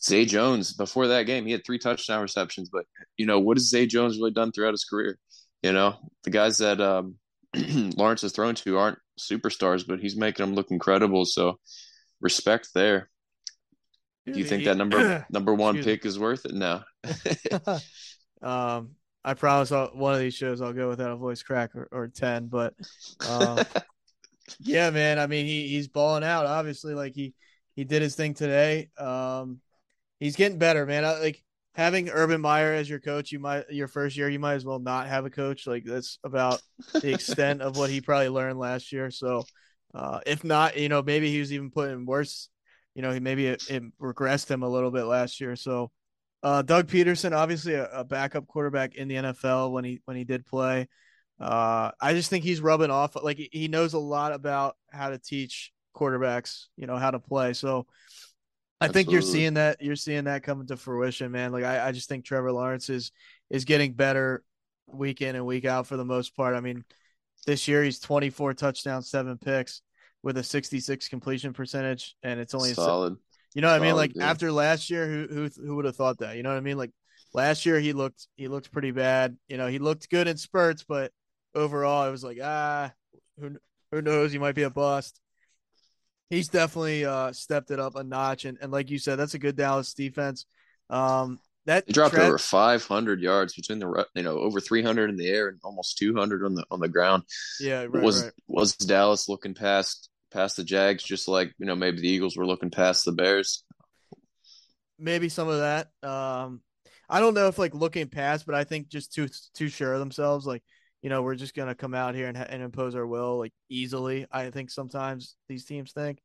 [0.02, 2.70] Zay Jones before that game he had three touchdown receptions.
[2.72, 2.86] But
[3.18, 5.18] you know what has Zay Jones really done throughout his career?
[5.64, 7.16] You know the guys that um,
[7.56, 11.26] Lawrence has thrown to aren't superstars, but he's making them look incredible.
[11.26, 11.60] So
[12.22, 13.10] respect there.
[14.26, 16.54] Do you think that number number one pick is worth it?
[16.54, 16.82] No.
[18.42, 18.92] um,
[19.24, 22.08] I promise I'll, one of these shows I'll go without a voice crack or, or
[22.08, 22.74] ten, but
[23.28, 23.60] um,
[24.60, 25.20] yeah, man.
[25.20, 26.46] I mean, he he's balling out.
[26.46, 27.34] Obviously, like he
[27.80, 28.90] he did his thing today.
[28.98, 29.62] Um,
[30.20, 31.06] he's getting better, man.
[31.06, 31.42] I, like
[31.76, 34.80] having Urban Meyer as your coach, you might your first year, you might as well
[34.80, 35.66] not have a coach.
[35.66, 36.62] Like that's about
[36.94, 39.10] the extent of what he probably learned last year.
[39.12, 39.46] So,
[39.94, 42.50] uh, if not, you know, maybe he was even putting worse.
[42.96, 45.56] You know, he maybe it, it regressed him a little bit last year.
[45.56, 45.90] So,
[46.44, 50.26] uh, Doug Pederson, obviously a, a, backup quarterback in the NFL when he when he
[50.26, 50.90] did play.
[51.40, 53.16] Uh, I just think he's rubbing off.
[53.16, 57.54] Like he knows a lot about how to teach quarterbacks, you know, how to play.
[57.54, 57.88] So
[58.82, 58.94] I Absolutely.
[58.94, 61.52] think you're seeing that you're seeing that coming to fruition, man.
[61.52, 63.12] Like I, I just think Trevor Lawrence is
[63.50, 64.44] is getting better
[64.88, 66.56] week in and week out for the most part.
[66.56, 66.86] I mean,
[67.46, 69.82] this year he's 24 touchdowns, seven picks
[70.24, 73.14] with a 66 completion percentage, and it's only solid.
[73.14, 73.18] A,
[73.54, 73.96] you know what I mean?
[73.96, 74.30] Like yeah.
[74.30, 76.38] after last year, who who who would have thought that?
[76.38, 76.78] You know what I mean?
[76.78, 76.92] Like
[77.34, 79.38] last year he looked he looked pretty bad.
[79.48, 81.12] You know, he looked good in spurts, but
[81.54, 82.92] overall it was like ah,
[83.40, 83.58] who
[83.92, 84.32] who knows?
[84.32, 85.20] He might be a bust.
[86.30, 89.40] He's definitely uh, stepped it up a notch, and, and like you said, that's a
[89.40, 90.46] good Dallas defense.
[90.90, 95.18] Um, that he dropped tra- over 500 yards between the you know over 300 in
[95.18, 97.24] the air and almost 200 on the on the ground.
[97.60, 98.34] Yeah, right, was right.
[98.48, 102.46] was Dallas looking past past the Jags, just like you know maybe the Eagles were
[102.46, 103.64] looking past the Bears.
[104.98, 105.88] Maybe some of that.
[106.04, 106.62] Um,
[107.10, 110.00] I don't know if like looking past, but I think just too too sure of
[110.00, 110.46] themselves.
[110.46, 110.64] Like
[111.02, 114.26] you know we're just gonna come out here and, and impose our will like easily.
[114.32, 116.20] I think sometimes these teams think.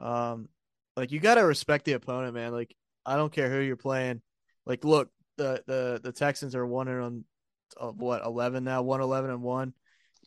[0.00, 0.48] Um,
[0.96, 2.52] like you gotta respect the opponent, man.
[2.52, 4.22] Like I don't care who you're playing.
[4.66, 7.24] Like look, the the the Texans are one and on
[7.80, 9.74] uh, what eleven now, one eleven and one,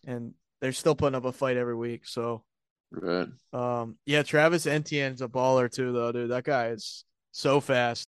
[0.05, 2.07] and they're still putting up a fight every week.
[2.07, 2.43] So
[2.91, 3.27] Right.
[3.53, 3.97] Um.
[4.05, 6.31] Yeah, Travis Etienne's a baller too, though, dude.
[6.31, 8.07] That guy is so fast.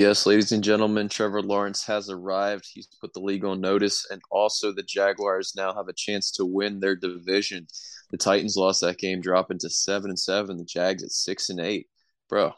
[0.00, 2.66] Yes, ladies and gentlemen, Trevor Lawrence has arrived.
[2.72, 6.46] He's put the league on notice, and also the Jaguars now have a chance to
[6.46, 7.66] win their division.
[8.10, 10.56] The Titans lost that game, dropping to seven and seven.
[10.56, 11.88] The Jags at six and eight.
[12.30, 12.54] Bro,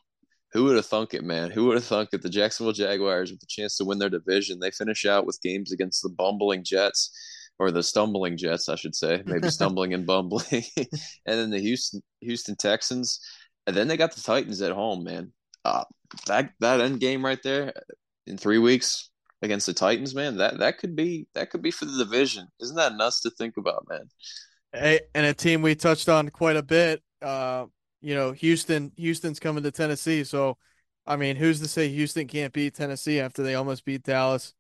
[0.53, 1.51] who would have thunk it, man?
[1.51, 4.61] Who would have thunk that the Jacksonville Jaguars with the chance to win their division?
[4.61, 7.11] They finish out with games against the bumbling Jets
[7.59, 10.87] or the stumbling Jets, I should say, maybe stumbling and bumbling, and
[11.27, 13.19] then the Houston Houston Texans,
[13.67, 15.03] and then they got the Titans at home.
[15.03, 15.33] Man,
[15.65, 15.85] uh,
[16.27, 17.73] that that end game right there
[18.27, 19.11] in three weeks
[19.43, 22.49] against the Titans, man, that that could be that could be for the division.
[22.61, 24.09] Isn't that nuts to think about, man?
[24.73, 27.03] Hey, and a team we touched on quite a bit.
[27.21, 27.67] Uh,
[28.01, 28.93] you know, Houston.
[28.97, 30.57] Houston's coming to Tennessee, so
[31.07, 34.55] I mean, who's to say Houston can't beat Tennessee after they almost beat Dallas?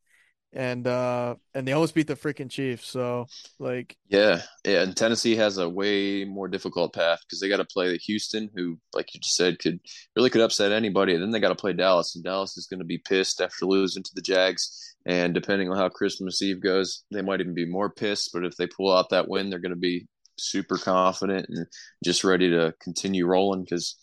[0.52, 2.86] And uh and they almost beat the freaking Chiefs.
[2.88, 3.26] So
[3.58, 7.64] like yeah, yeah, and Tennessee has a way more difficult path because they got to
[7.64, 9.80] play the Houston, who like you just said could
[10.16, 11.14] really could upset anybody.
[11.14, 13.66] And then they got to play Dallas, and Dallas is going to be pissed after
[13.66, 14.96] losing to the Jags.
[15.06, 18.30] And depending on how Christmas Eve goes, they might even be more pissed.
[18.32, 20.06] But if they pull out that win, they're going to be
[20.38, 21.66] super confident and
[22.04, 23.96] just ready to continue rolling because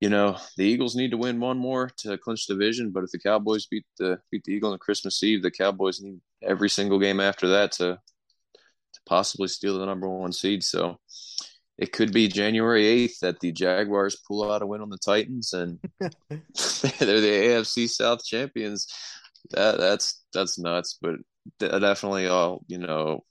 [0.00, 2.90] you know, the Eagles need to win one more to clinch the division.
[2.90, 6.20] But if the Cowboys beat the beat the Eagles on Christmas Eve, the Cowboys need
[6.42, 7.98] every single game after that to
[8.92, 10.62] to possibly steal the number one seed.
[10.62, 10.98] So
[11.76, 15.52] it could be January eighth that the Jaguars pull out a win on the Titans
[15.52, 16.10] and they're
[17.20, 18.86] the AFC South champions.
[19.50, 21.16] That that's that's nuts, but
[21.58, 23.24] definitely all you know.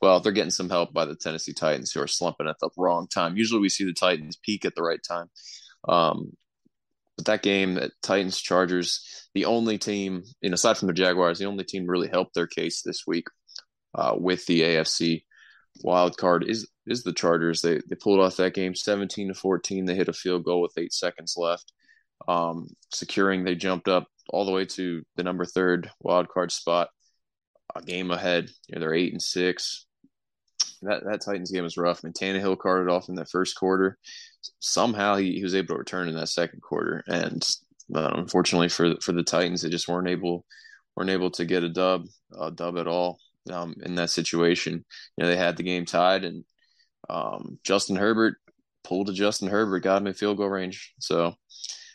[0.00, 3.08] Well, they're getting some help by the Tennessee Titans who are slumping at the wrong
[3.08, 3.36] time.
[3.36, 5.28] Usually, we see the Titans peak at the right time.
[5.88, 6.32] Um,
[7.16, 11.38] but that game, that Titans Chargers, the only team, you know, aside from the Jaguars,
[11.38, 13.26] the only team really helped their case this week
[13.94, 15.22] uh, with the AFC
[15.82, 17.62] wild card is is the Chargers.
[17.62, 19.86] They they pulled off that game, seventeen to fourteen.
[19.86, 21.72] They hit a field goal with eight seconds left,
[22.28, 23.44] um, securing.
[23.44, 26.88] They jumped up all the way to the number third wild card spot,
[27.74, 28.50] a game ahead.
[28.68, 29.86] You know, they're eight and six.
[30.82, 32.00] That that Titans game was rough.
[32.04, 33.98] I mean, Tannehill carted off in that first quarter
[34.60, 37.02] somehow he, he was able to return in that second quarter.
[37.06, 37.46] And
[37.94, 40.44] uh, unfortunately for for the Titans, they just weren't able
[40.96, 42.06] weren't able to get a dub
[42.38, 43.18] a dub at all
[43.50, 44.84] um, in that situation.
[45.16, 46.44] You know, they had the game tied, and
[47.08, 48.36] um, Justin Herbert
[48.84, 50.94] pulled to Justin Herbert, got him in field goal range.
[51.00, 51.34] So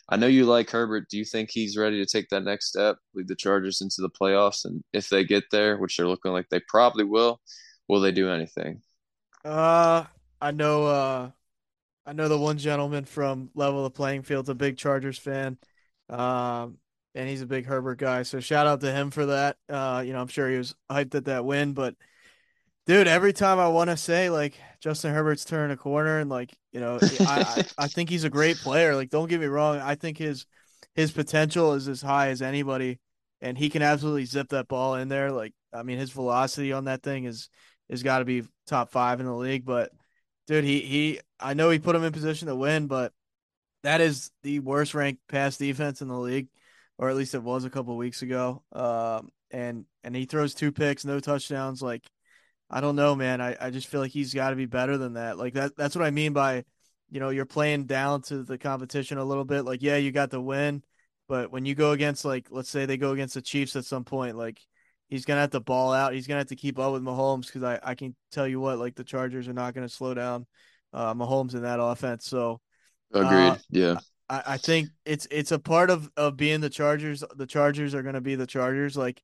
[0.09, 1.07] I know you like Herbert.
[1.09, 4.09] Do you think he's ready to take that next step, lead the Chargers into the
[4.09, 4.65] playoffs?
[4.65, 7.39] And if they get there, which they're looking like they probably will,
[7.87, 8.81] will they do anything?
[9.45, 10.03] Uh,
[10.41, 10.85] I know.
[10.85, 11.31] Uh,
[12.05, 15.57] I know the one gentleman from Level of the Playing Field's a big Chargers fan.
[16.09, 16.77] Um,
[17.13, 18.23] and he's a big Herbert guy.
[18.23, 19.57] So shout out to him for that.
[19.69, 21.95] Uh, you know, I'm sure he was hyped at that win, but
[22.85, 26.55] dude, every time I want to say like Justin Herbert's turned a corner and like,
[26.71, 28.95] you know, I, I, I think he's a great player.
[28.95, 29.79] Like, don't get me wrong.
[29.79, 30.45] I think his,
[30.95, 32.99] his potential is as high as anybody
[33.41, 35.31] and he can absolutely zip that ball in there.
[35.31, 37.49] Like, I mean, his velocity on that thing is,
[37.89, 39.91] is got to be top five in the league, but
[40.47, 43.13] dude, he, he, I know he put him in position to win, but
[43.83, 46.47] that is the worst ranked pass defense in the league
[47.01, 48.63] or at least it was a couple weeks ago.
[48.71, 51.81] Um, and and he throws two picks, no touchdowns.
[51.81, 52.07] Like,
[52.69, 53.41] I don't know, man.
[53.41, 55.37] I, I just feel like he's got to be better than that.
[55.37, 56.63] Like that that's what I mean by,
[57.09, 59.65] you know, you're playing down to the competition a little bit.
[59.65, 60.83] Like, yeah, you got the win,
[61.27, 64.03] but when you go against like, let's say they go against the Chiefs at some
[64.05, 64.59] point, like
[65.11, 66.13] he's gonna have to ball out.
[66.13, 68.79] He's gonna have to keep up with Mahomes because I I can tell you what,
[68.79, 70.47] like the Chargers are not gonna slow down
[70.93, 72.25] uh, Mahomes in that offense.
[72.25, 72.59] So.
[73.13, 73.29] Agreed.
[73.29, 73.99] Uh, yeah.
[74.31, 77.23] I, I think it's it's a part of of being the Chargers.
[77.35, 78.95] The Chargers are going to be the Chargers.
[78.95, 79.21] Like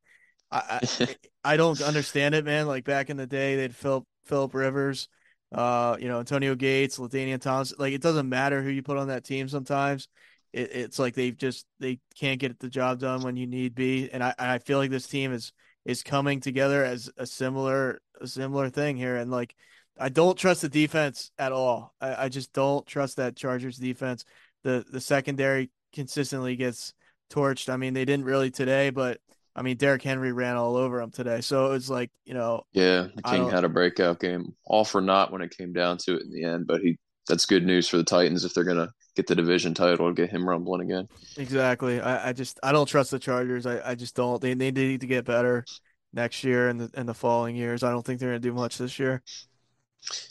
[0.51, 1.15] I, I,
[1.53, 2.67] I don't understand it, man.
[2.67, 5.07] Like back in the day, they'd Philip Philip Rivers,
[5.53, 7.73] uh, you know, Antonio Gates, LaDainian Thomas.
[7.79, 9.47] Like it doesn't matter who you put on that team.
[9.47, 10.09] Sometimes
[10.51, 14.09] it, it's like they just they can't get the job done when you need be.
[14.11, 15.53] And I I feel like this team is
[15.87, 19.15] is coming together as a similar a similar thing here.
[19.15, 19.55] And like
[19.97, 21.95] I don't trust the defense at all.
[21.99, 24.25] I, I just don't trust that Chargers defense
[24.63, 26.93] the the secondary consistently gets
[27.31, 27.69] torched.
[27.69, 29.19] I mean, they didn't really today, but
[29.55, 31.41] I mean, Derrick Henry ran all over him today.
[31.41, 35.31] So it's like, you know, yeah, the King had a breakout game, all for naught
[35.31, 36.67] when it came down to it in the end.
[36.67, 36.97] But he,
[37.27, 40.29] that's good news for the Titans if they're gonna get the division title, and get
[40.29, 41.09] him rumbling again.
[41.35, 41.99] Exactly.
[41.99, 43.65] I, I just I don't trust the Chargers.
[43.65, 44.41] I, I just don't.
[44.41, 45.65] They they need to get better
[46.13, 47.83] next year and the and the following years.
[47.83, 49.21] I don't think they're gonna do much this year.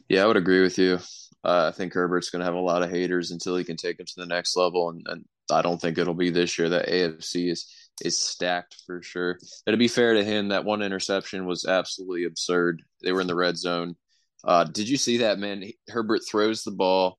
[0.08, 1.00] Yeah, I would agree with you.
[1.44, 4.00] Uh, I think Herbert's going to have a lot of haters until he can take
[4.00, 6.70] him to the next level, and, and I don't think it'll be this year.
[6.70, 7.70] That AFC is
[8.02, 9.38] is stacked for sure.
[9.66, 12.82] And to be fair to him, that one interception was absolutely absurd.
[13.02, 13.96] They were in the red zone.
[14.44, 15.64] Uh, did you see that man?
[15.88, 17.18] Herbert throws the ball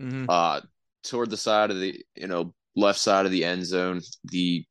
[0.00, 0.26] mm-hmm.
[0.28, 0.60] uh,
[1.04, 4.00] toward the side of the you know left side of the end zone.
[4.24, 4.64] The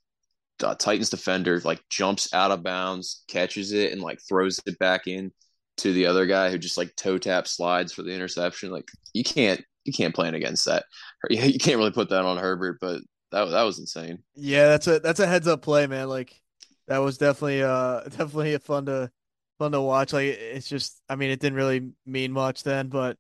[0.64, 5.08] uh, Titans defender like jumps out of bounds, catches it, and like throws it back
[5.08, 5.32] in
[5.78, 8.72] to the other guy who just like toe tap slides for the interception.
[8.72, 10.86] Like you can't you can't plan against that.
[11.30, 14.20] You can't really put that on Herbert, but that that was insane.
[14.36, 16.08] Yeah, that's a that's a heads up play, man.
[16.10, 16.40] Like
[16.88, 19.12] that was definitely uh definitely a fun to
[19.60, 20.14] fun to watch.
[20.14, 23.18] Like it's just I mean it didn't really mean much then, but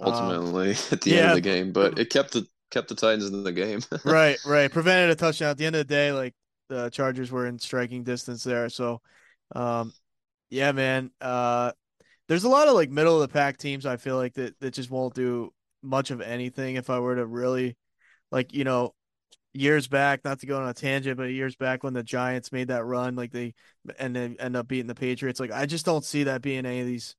[0.00, 2.94] ultimately um, at the yeah, end of the game, but it kept the kept the
[2.94, 3.80] Titans in the game.
[4.04, 4.70] right, right.
[4.72, 5.50] Prevented a touchdown.
[5.50, 6.34] At the end of the day, like
[6.68, 8.68] the Chargers were in striking distance there.
[8.68, 9.00] So
[9.54, 9.94] um
[10.50, 11.10] yeah, man.
[11.20, 11.72] Uh
[12.28, 14.74] there's a lot of like middle of the pack teams I feel like that that
[14.74, 17.76] just won't do much of anything if I were to really
[18.32, 18.94] like you know
[19.54, 22.68] years back not to go on a tangent but years back when the Giants made
[22.68, 23.54] that run like they
[23.98, 26.80] and they end up beating the Patriots like I just don't see that being any
[26.80, 27.16] of these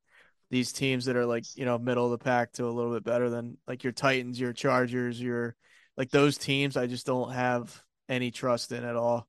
[0.53, 3.03] these teams that are like you know middle of the pack to a little bit
[3.03, 5.55] better than like your Titans your Chargers your
[5.97, 9.27] like those teams I just don't have any trust in at all.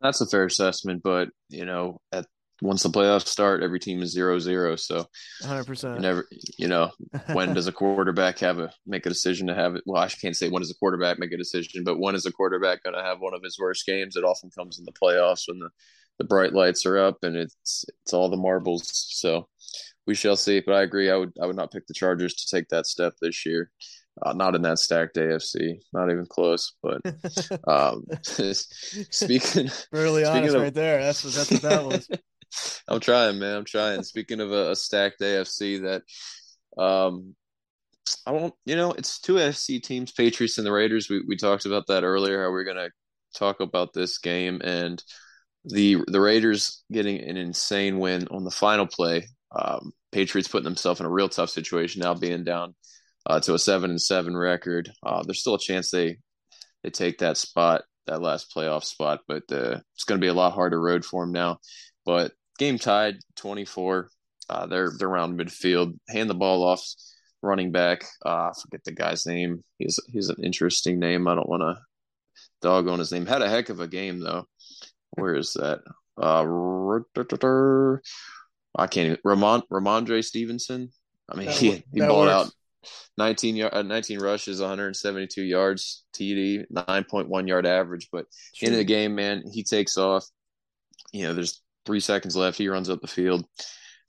[0.00, 2.26] That's a fair assessment, but you know, at
[2.60, 4.74] once the playoffs start, every team is zero zero.
[4.74, 5.06] So,
[5.40, 6.00] hundred percent.
[6.00, 6.26] Never,
[6.58, 6.90] you know,
[7.32, 9.84] when does a quarterback have a make a decision to have it?
[9.86, 12.32] Well, I can't say when does a quarterback make a decision, but when is a
[12.32, 14.16] quarterback going to have one of his worst games?
[14.16, 15.68] It often comes in the playoffs when the
[16.18, 18.90] the bright lights are up and it's it's all the marbles.
[18.94, 19.48] So,
[20.06, 20.60] we shall see.
[20.60, 21.10] But I agree.
[21.10, 23.70] I would I would not pick the Chargers to take that step this year.
[24.20, 26.74] Uh, not in that stacked AFC, not even close.
[26.82, 27.00] But
[27.68, 31.00] um, speaking, really honest, of, right there.
[31.02, 32.08] That's what that's what that was.
[32.88, 33.56] I'm trying, man.
[33.56, 34.02] I'm trying.
[34.02, 37.34] Speaking of a, a stacked AFC, that um,
[38.26, 38.54] I won't.
[38.66, 41.08] You know, it's two AFC teams, Patriots and the Raiders.
[41.08, 42.42] We we talked about that earlier.
[42.42, 42.90] How we're gonna
[43.34, 45.02] talk about this game and
[45.64, 49.28] the the Raiders getting an insane win on the final play.
[49.54, 52.74] Um, Patriots putting themselves in a real tough situation now, being down
[53.26, 54.90] uh, to a seven and seven record.
[55.04, 56.18] Uh, there's still a chance they
[56.82, 60.34] they take that spot, that last playoff spot, but uh, it's going to be a
[60.34, 61.58] lot harder road for them now.
[62.04, 64.08] But game tied 24.
[64.48, 65.98] Uh, they're they're around midfield.
[66.08, 66.84] Hand the ball off
[67.42, 68.04] running back.
[68.24, 69.62] Uh, I forget the guy's name.
[69.78, 71.28] He's he's an interesting name.
[71.28, 71.80] I don't want to
[72.60, 73.26] dog on his name.
[73.26, 74.46] Had a heck of a game though.
[75.12, 75.80] Where is that?
[76.20, 76.44] Uh,
[78.76, 79.18] I can't even.
[79.24, 80.90] Ramon Rhamondre Stevenson.
[81.28, 82.50] I mean, that he he balled out.
[83.18, 88.08] 19 yard, uh, 19 rushes, 172 yards, TD, 9.1 yard average.
[88.10, 88.68] But True.
[88.68, 90.26] in the game, man, he takes off.
[91.12, 92.58] You know, there's three seconds left.
[92.58, 93.44] He runs up the field,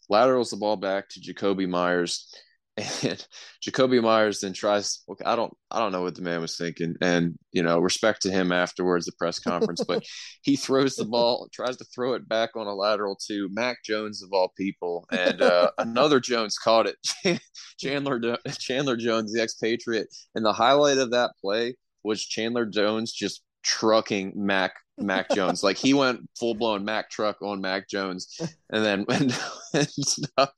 [0.10, 2.34] laterals the ball back to Jakobi Meyers
[2.78, 3.28] and
[3.66, 5.04] Jakobi Meyers then tries.
[5.10, 8.22] Okay, I don't, I don't know what the man was thinking, and you know, respect
[8.24, 9.84] to him afterwards, the press conference.
[9.84, 10.04] but
[10.42, 14.24] he throws the ball, tries to throw it back on a lateral to Mac Jones
[14.24, 17.42] of all people, and uh, another Jones caught it.
[17.80, 23.44] Chandler Chandler Jones, the expatriate, and the highlight of that play was Chandler Jones just
[23.64, 25.64] trucking Mac Mac Jones.
[25.64, 28.40] Like he went full blown Mac truck on Mac Jones,
[28.70, 30.54] and then ended up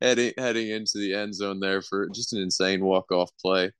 [0.00, 3.72] heading heading into the end zone there for just an insane walk off play.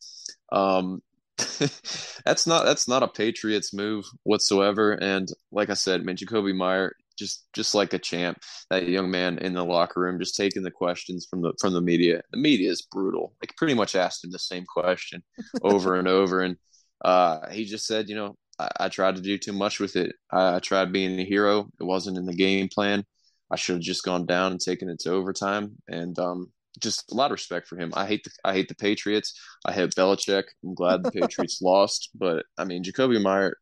[0.52, 1.02] Um,
[1.38, 4.92] that's not that's not a Patriots move whatsoever.
[4.92, 8.38] And like I said, man, Jakobi Meyer just just like a champ.
[8.70, 11.80] That young man in the locker room, just taking the questions from the from the
[11.80, 12.22] media.
[12.32, 13.34] The media is brutal.
[13.40, 15.22] Like pretty much asked him the same question
[15.62, 16.56] over and over, and
[17.04, 20.14] uh, he just said, you know, I, I tried to do too much with it.
[20.30, 21.68] I, I, tried being a hero.
[21.80, 23.04] It wasn't in the game plan.
[23.50, 25.76] I should have just gone down and taken it to overtime.
[25.88, 27.92] And um, just a lot of respect for him.
[27.94, 29.38] I hate the I hate the Patriots.
[29.64, 30.44] I hate Belichick.
[30.64, 33.56] I'm glad the Patriots lost, but I mean Jakobi Meyer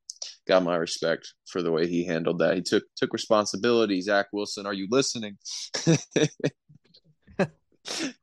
[0.46, 2.56] got my respect for the way he handled that.
[2.56, 4.00] He took took responsibility.
[4.00, 5.38] Zach Wilson, are you listening?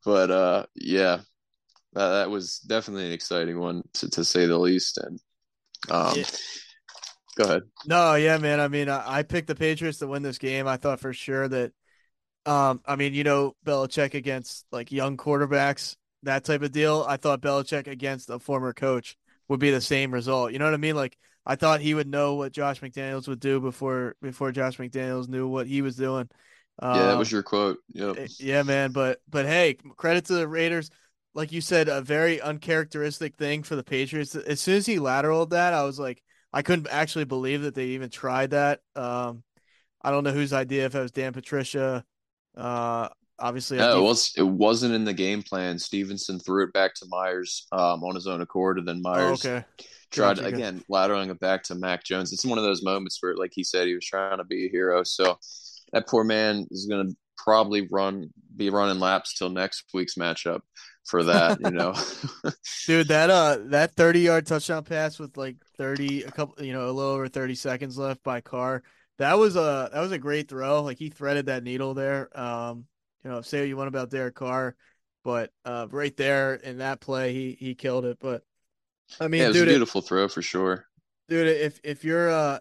[0.05, 1.21] but uh, yeah,
[1.93, 4.97] that, that, was definitely an exciting one to, to say the least.
[4.97, 5.19] And
[5.89, 6.25] um, yeah.
[7.35, 7.63] Go ahead.
[7.85, 8.59] No, yeah, man.
[8.59, 10.67] I mean, I, I picked the Patriots to win this game.
[10.67, 11.73] I thought for sure that,
[12.45, 17.05] um, I mean, you know, Belichick against like young quarterbacks, that type of deal.
[17.07, 19.17] I thought Belichick against a former coach
[19.47, 20.53] would be the same result.
[20.53, 20.95] You know what I mean?
[20.95, 25.27] Like, I thought he would know what Josh McDaniels would do before before Josh McDaniels
[25.27, 26.29] knew what he was doing.
[26.79, 27.77] Um, yeah, that was um, your quote.
[27.93, 28.17] Yep.
[28.17, 28.91] Eh, yeah, man.
[28.91, 30.89] But but hey, credit to the Raiders.
[31.33, 34.35] Like you said, a very uncharacteristic thing for the Patriots.
[34.35, 36.23] As soon as he lateraled that, I was like,
[36.55, 38.79] I couldn't actually believe that they even tried that.
[38.95, 39.43] Um,
[40.01, 42.05] I don't know whose idea if it was Dan Patricia.
[42.55, 45.77] Uh, obviously, no, it was it wasn't in the game plan.
[45.77, 49.49] Stevenson threw it back to Meyers um, on his own accord, and then Meyers oh,
[49.49, 49.65] okay.
[50.11, 52.31] tried gotcha, again lateraling it back to Mac Jones.
[52.31, 54.69] It's one of those moments where, like he said, he was trying to be a
[54.69, 55.03] hero.
[55.03, 55.37] So
[55.91, 60.61] that poor man is going to probably run be running laps till next week's matchup
[61.05, 61.93] for that, you know.
[62.85, 66.85] Dude, that uh that 30 yard touchdown pass with like 30 a couple you know,
[66.85, 68.83] a little over 30 seconds left by Carr.
[69.17, 70.81] That was a that was a great throw.
[70.81, 72.37] Like he threaded that needle there.
[72.37, 72.85] Um,
[73.23, 74.75] you know, say what you want about Derek Carr,
[75.23, 78.17] but uh right there in that play he he killed it.
[78.19, 78.43] But
[79.19, 80.87] I mean, yeah, it was dude, a beautiful it, throw for sure.
[81.29, 82.59] Dude, if if you're uh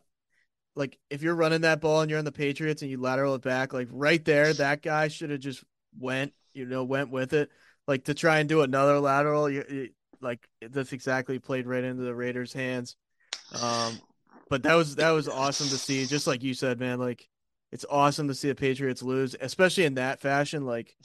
[0.76, 3.42] like if you're running that ball and you're in the Patriots and you lateral it
[3.42, 5.64] back, like right there, that guy should have just
[5.98, 7.50] went, you know, went with it
[7.86, 9.88] like to try and do another lateral, you, you,
[10.20, 12.96] like that's exactly played right into the Raiders' hands.
[13.60, 14.02] Um,
[14.48, 16.06] but that was that was awesome to see.
[16.06, 17.28] Just like you said, man, like
[17.72, 20.64] it's awesome to see the Patriots lose, especially in that fashion.
[20.64, 20.96] Like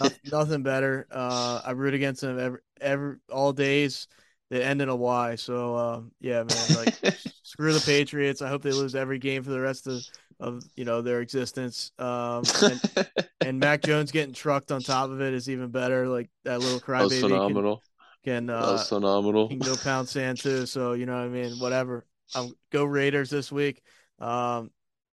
[0.00, 1.06] nothing, nothing better.
[1.10, 4.08] Uh, I root against them every every all days
[4.50, 5.36] They end in a Y.
[5.36, 6.94] So uh, yeah, man, like
[7.42, 8.42] screw the Patriots.
[8.42, 10.02] I hope they lose every game for the rest of
[10.38, 11.92] of you know their existence.
[11.98, 13.08] Um, and,
[13.40, 16.08] and Mac Jones getting trucked on top of it is even better.
[16.08, 17.82] Like that little crybaby phenomenal.
[18.24, 19.48] Can, can uh, That's phenomenal.
[19.48, 20.66] Can go pound sand too.
[20.66, 21.58] So you know what I mean.
[21.58, 22.04] Whatever.
[22.34, 23.82] Um, go Raiders this week.
[24.18, 24.70] Um,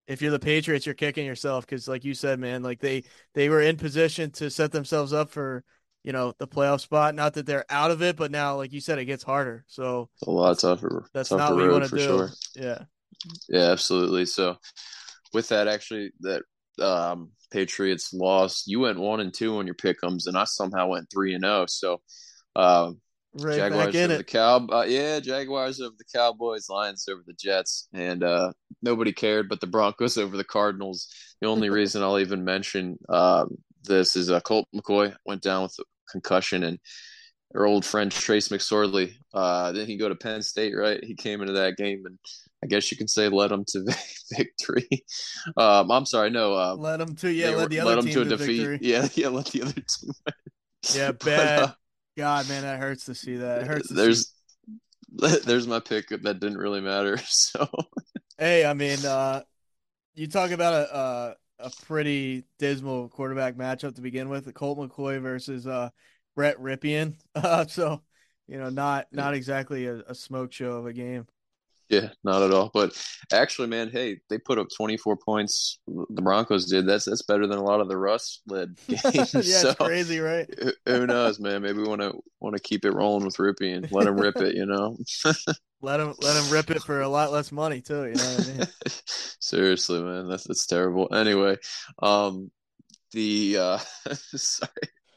[0.08, 3.04] if you're the Patriots, you're kicking yourself because, like you said, man, like they
[3.34, 5.64] they were in position to set themselves up for
[6.04, 7.16] you know the playoff spot.
[7.16, 9.64] Not that they're out of it, but now, like you said, it gets harder.
[9.68, 11.06] So a lot tougher.
[11.14, 12.04] That's tougher not what you want to do.
[12.04, 12.30] Sure.
[12.56, 12.80] Yeah.
[13.48, 14.26] Yeah, absolutely.
[14.26, 14.58] So
[15.34, 16.44] with that, actually, that
[16.82, 18.68] um, Patriots lost.
[18.68, 21.62] You went one and two on your pickums, and I somehow went three and zero.
[21.62, 21.66] Oh.
[21.68, 22.02] So,
[22.56, 22.92] uh,
[23.36, 24.18] right Jaguars over it.
[24.18, 29.12] the Cow, uh, yeah, Jaguars over the Cowboys, Lions over the Jets, and uh, nobody
[29.12, 29.50] cared.
[29.50, 31.08] But the Broncos over the Cardinals.
[31.42, 35.76] The only reason I'll even mention um, this is uh, Colt McCoy went down with
[35.80, 36.80] a concussion, and
[37.56, 39.14] our old friend Trace McSorley.
[39.34, 41.04] Uh, then he go to Penn State, right?
[41.04, 42.18] He came into that game and
[42.64, 43.86] I guess you can say led them to
[44.38, 44.88] victory.
[45.58, 46.54] Um, I'm sorry, no.
[46.54, 48.58] Uh, led them to yeah, led the other led team to a to defeat.
[48.58, 48.80] Victory.
[48.82, 50.12] Yeah, yeah, let the other team.
[50.95, 51.20] yeah, bad.
[51.20, 51.74] But, uh,
[52.18, 53.62] God, man, that hurts to see that.
[53.62, 53.89] It hurts.
[53.89, 54.34] there's
[55.20, 55.39] see.
[55.45, 57.18] there's my pick that didn't really matter.
[57.26, 57.68] So
[58.38, 59.41] hey, I mean, uh,
[60.16, 61.36] you talk about a, a
[61.66, 65.89] a pretty dismal quarterback matchup to begin with: the Colt McCoy versus uh,
[66.36, 67.16] Brett Rypien.
[67.36, 68.02] Uh, so
[68.48, 71.26] you know, not not exactly a, a smoke show of a game.
[71.90, 72.72] Yeah, not at all.
[72.74, 72.94] But
[73.32, 75.80] actually, man, hey, they put up 24 points.
[75.88, 76.88] The Broncos did.
[76.88, 79.34] That's that's better than a lot of the Russ led games.
[79.34, 80.50] yeah, so, it's crazy, right?
[80.86, 81.62] Who knows, man?
[81.62, 84.38] Maybe we want to want to keep it rolling with Rupee and let him rip
[84.38, 84.56] it.
[84.56, 84.98] You know,
[85.82, 88.06] let him let him rip it for a lot less money too.
[88.06, 88.68] You know what I mean?
[89.40, 91.14] Seriously, man, that's that's terrible.
[91.14, 91.58] Anyway,
[92.02, 92.50] um,
[93.12, 93.78] the uh,
[94.16, 94.70] sorry.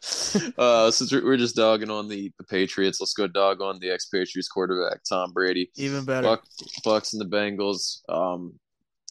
[0.58, 4.48] uh, since we're just dogging on the, the Patriots, let's go dog on the ex-Patriots
[4.48, 5.70] quarterback Tom Brady.
[5.76, 6.26] Even better.
[6.26, 6.44] Buck,
[6.84, 8.00] Bucks and the Bengals.
[8.08, 8.58] Um,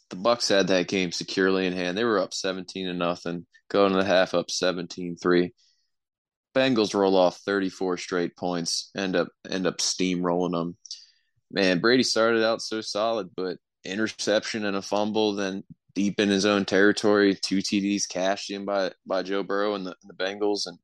[0.09, 1.97] the Bucks had that game securely in hand.
[1.97, 5.51] They were up seventeen to nothing, going to the half up 17-3.
[6.55, 10.77] Bengals roll off thirty four straight points, end up end up steamrolling them.
[11.51, 15.63] Man, Brady started out so solid, but interception and a fumble, then
[15.95, 19.95] deep in his own territory, two TDs cashed in by by Joe Burrow and the,
[20.01, 20.77] and the Bengals, and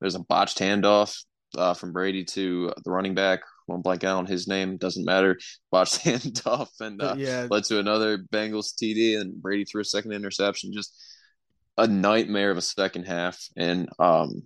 [0.00, 1.16] there's a botched handoff
[1.56, 3.40] uh, from Brady to the running back.
[3.66, 5.38] One blank out on his name, doesn't matter.
[5.70, 7.46] Botched handoff and uh, yeah.
[7.50, 10.72] led to another Bengals TD, and Brady threw a second interception.
[10.72, 10.94] Just
[11.76, 14.42] a nightmare of a second half, and um,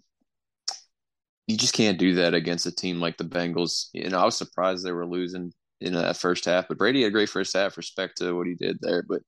[1.46, 3.88] you just can't do that against a team like the Bengals.
[3.92, 7.09] You know, I was surprised they were losing in that first half, but Brady had
[7.09, 7.76] a great first half.
[7.76, 9.22] Respect to what he did there, but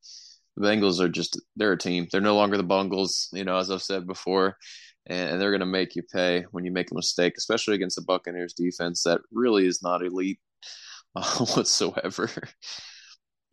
[0.57, 2.09] the Bengals are just they're a team.
[2.11, 4.57] They're no longer the Bungles, you know, as I've said before
[5.07, 8.03] and, they're going to make you pay when you make a mistake, especially against the
[8.03, 10.41] Buccaneers defense that really is not elite
[11.17, 12.31] uh, whatsoever.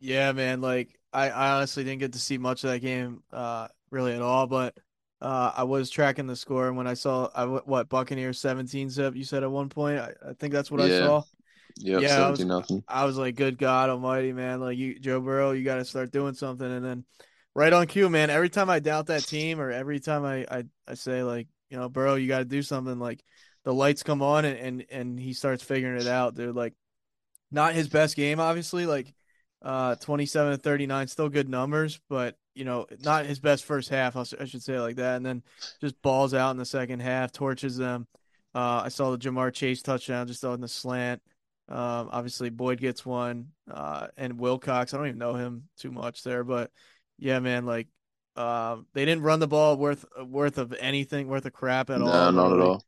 [0.00, 0.60] Yeah, man.
[0.60, 4.22] Like I, I honestly didn't get to see much of that game, uh, really at
[4.22, 4.46] all.
[4.46, 4.76] But
[5.20, 9.14] uh, I was tracking the score, and when I saw I, what Buccaneers seventeen zip,
[9.14, 10.96] you said at one point, I, I think that's what yeah.
[10.96, 11.22] I saw.
[11.76, 12.84] Yep, yeah, I was, nothing.
[12.86, 14.60] I was like, good God Almighty, man!
[14.60, 16.70] Like you, Joe Burrow, you got to start doing something.
[16.70, 17.04] And then
[17.54, 18.30] right on cue, man.
[18.30, 21.76] Every time I doubt that team, or every time I I, I say like, you
[21.76, 22.98] know, Burrow, you got to do something.
[22.98, 23.22] Like
[23.64, 26.34] the lights come on, and, and and he starts figuring it out.
[26.34, 26.74] They're like,
[27.50, 28.86] not his best game, obviously.
[28.86, 29.14] Like,
[29.62, 33.64] uh, twenty seven to thirty nine, still good numbers, but you know, not his best
[33.64, 34.16] first half.
[34.16, 35.42] I should say like that, and then
[35.80, 38.06] just balls out in the second half, torches them.
[38.54, 41.22] Uh, I saw the Ja'Marr Chase touchdown just on the slant.
[41.68, 44.92] Um, obviously Boyd gets one, uh, and Wilcox.
[44.92, 46.70] I don't even know him too much there, but
[47.18, 47.88] yeah, man, like
[48.36, 52.06] um, they didn't run the ball worth worth of anything, worth of crap at no,
[52.06, 52.32] all.
[52.32, 52.84] No, not at all.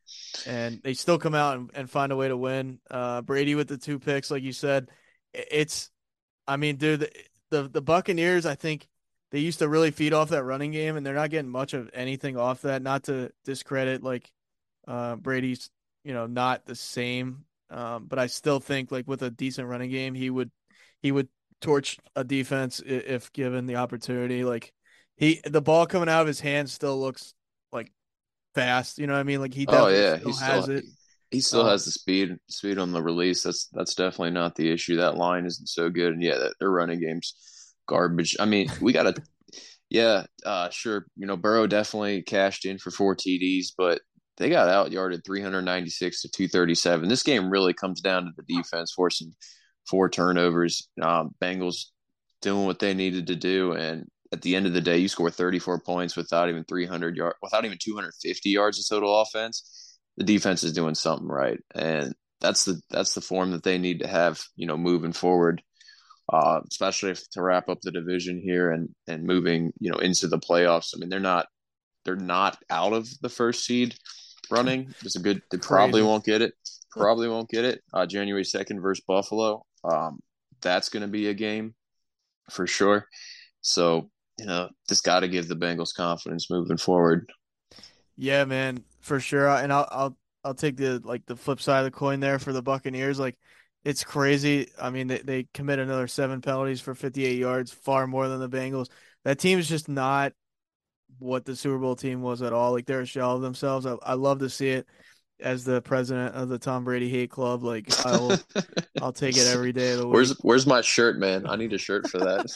[0.47, 2.79] And they still come out and, and find a way to win.
[2.91, 4.89] Uh, Brady with the two picks, like you said,
[5.33, 5.91] it's,
[6.49, 7.11] I mean, dude, the,
[7.51, 8.89] the the Buccaneers, I think
[9.33, 11.91] they used to really feed off that running game, and they're not getting much of
[11.93, 12.81] anything off that.
[12.83, 14.31] Not to discredit like
[14.89, 15.70] uh, Brady's,
[16.05, 19.91] you know, not the same, um, but I still think like with a decent running
[19.91, 20.51] game, he would
[21.03, 21.29] he would
[21.61, 24.45] torch a defense if given the opportunity.
[24.45, 24.73] Like
[25.17, 27.35] he, the ball coming out of his hand still looks
[27.73, 27.93] like
[28.55, 28.99] fast.
[28.99, 29.41] You know what I mean?
[29.41, 30.85] Like he oh yeah, still he has still, it.
[31.31, 33.43] He still um, has the speed speed on the release.
[33.43, 34.97] That's that's definitely not the issue.
[34.97, 37.35] That line isn't so good, and yeah, that, their running game's
[37.87, 38.37] garbage.
[38.39, 39.23] I mean, we got to.
[39.91, 41.07] Yeah, uh, sure.
[41.15, 44.01] You know, Burrow definitely cashed in for four TDs, but
[44.37, 47.09] they got out yarded 396 to 237.
[47.09, 49.33] This game really comes down to the defense forcing
[49.89, 50.89] four turnovers.
[51.01, 51.87] Um, Bengals
[52.43, 55.30] doing what they needed to do, and at the end of the day, you score
[55.30, 59.97] 34 points without even 300 yards, without even 250 yards of total offense.
[60.16, 64.01] The defense is doing something right, and that's the that's the form that they need
[64.01, 65.62] to have, you know, moving forward.
[66.32, 70.26] Uh, especially if, to wrap up the division here and and moving, you know, into
[70.26, 70.95] the playoffs.
[70.95, 71.47] I mean, they're not
[72.05, 73.95] they're not out of the first seed
[74.51, 74.95] running.
[75.03, 75.43] It's a good.
[75.51, 76.55] They probably won't get it.
[76.91, 77.82] Probably won't get it.
[77.93, 79.64] Uh, January second versus Buffalo.
[79.85, 80.20] Um,
[80.61, 81.74] that's going to be a game
[82.51, 83.07] for sure.
[83.61, 87.30] So you know, just got to give the Bengals confidence moving forward.
[88.16, 89.49] Yeah, man, for sure.
[89.49, 92.53] And I'll I'll I'll take the like the flip side of the coin there for
[92.53, 93.18] the Buccaneers.
[93.18, 93.39] Like
[93.85, 94.70] it's crazy.
[94.80, 98.49] I mean, they they commit another seven penalties for 58 yards, far more than the
[98.49, 98.89] Bengals.
[99.24, 100.32] That team is just not
[101.18, 102.72] what the Super Bowl team was at all.
[102.72, 103.87] Like they're a shell of themselves.
[103.87, 104.87] I, I love to see it
[105.45, 107.62] as the president of the Tom Brady hate club.
[107.62, 108.36] Like I'll
[109.01, 110.14] I'll take it every day of the week.
[110.14, 111.47] Where's Where's my shirt, man?
[111.47, 112.47] I need a shirt for that.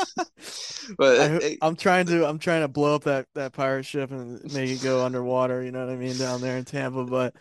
[0.99, 4.43] but I, am trying to I'm trying to blow up that that pirate ship and
[4.53, 5.63] make it go underwater.
[5.63, 7.05] You know what I mean down there in Tampa.
[7.05, 7.35] But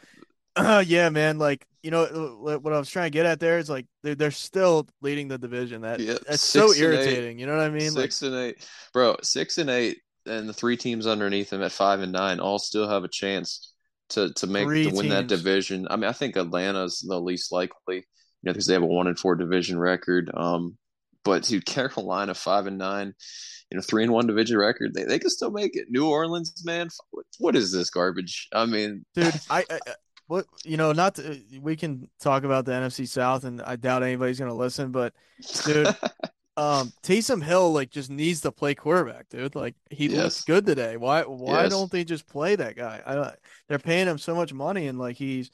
[0.56, 2.06] uh, yeah, man, like you know
[2.42, 5.38] what I was trying to get at there is like they're, they're still leading the
[5.38, 5.82] division.
[5.82, 7.40] That yeah, that's so irritating.
[7.40, 7.92] You know what I mean?
[7.92, 9.16] Six like, and eight, bro.
[9.24, 12.90] Six and eight, and the three teams underneath them at five and nine all still
[12.90, 13.74] have a chance
[14.10, 15.88] to to make to win that division.
[15.90, 18.04] I mean, I think Atlanta's the least likely, you
[18.44, 20.32] know, because they have a one and four division record.
[20.34, 20.78] Um,
[21.24, 23.14] but dude, Carolina five and nine,
[23.70, 24.94] you know, three and one division record.
[24.94, 25.88] They they can still make it.
[25.90, 28.48] New Orleans, man, what, what is this garbage?
[28.54, 29.80] I mean, dude, I, I
[30.28, 34.04] what you know, not to, we can talk about the NFC South, and I doubt
[34.04, 35.14] anybody's gonna listen, but
[35.66, 35.88] dude,
[36.58, 39.56] um, Taysom Hill like just needs to play quarterback, dude.
[39.56, 40.16] Like he Yes.
[40.18, 40.98] looks good today.
[40.98, 41.72] Why why Yes.
[41.72, 43.02] don't they just play that guy?
[43.06, 43.34] I
[43.70, 45.52] they're paying him so much money, and like he's,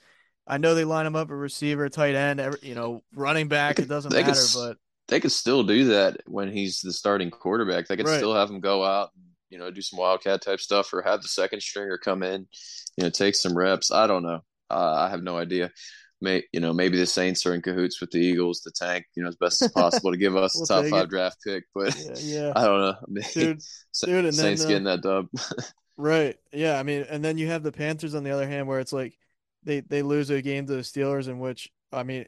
[0.47, 3.75] I know they line him up a receiver, tight end, every, you know, running back.
[3.75, 4.77] could- It doesn't they could matter, but
[5.09, 7.87] they could still do that when he's the starting quarterback.
[7.87, 8.17] They could Right.
[8.17, 11.21] still have him go out, and, you know, do some wildcat type stuff, or have
[11.21, 12.47] the second stringer come in,
[12.97, 13.91] you know, take some reps.
[13.91, 14.41] I don't know.
[14.69, 15.71] Uh, I have no idea.
[16.23, 19.21] May you know maybe the Saints are in cahoots with the Eagles to tank, you
[19.23, 21.09] know, as best as possible to give us We'll the top five it.
[21.09, 21.65] draft pick.
[21.75, 22.53] But yeah, yeah.
[22.55, 22.95] I don't know.
[22.99, 23.61] I mean, dude.
[23.91, 25.27] Sa- dude, and then, Saints uh, getting that dub.
[25.97, 26.37] Right.
[26.51, 26.79] Yeah.
[26.79, 29.13] I mean, and then you have the Panthers on the other hand, where it's like
[29.63, 32.25] they they lose a game to the Steelers, in which I mean,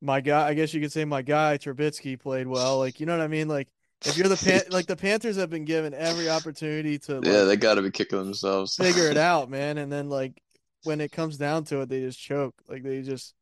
[0.00, 2.78] my guy, I guess you could say my guy Trubisky played well.
[2.78, 3.48] Like, you know what I mean?
[3.48, 3.68] Like,
[4.06, 7.44] if you're the pan, like the Panthers have been given every opportunity to like, yeah,
[7.44, 8.76] they got to be kicking themselves.
[8.76, 9.76] figure it out, man.
[9.76, 10.40] And then like
[10.88, 12.54] when it comes down to it, they just choke.
[12.66, 13.34] Like they just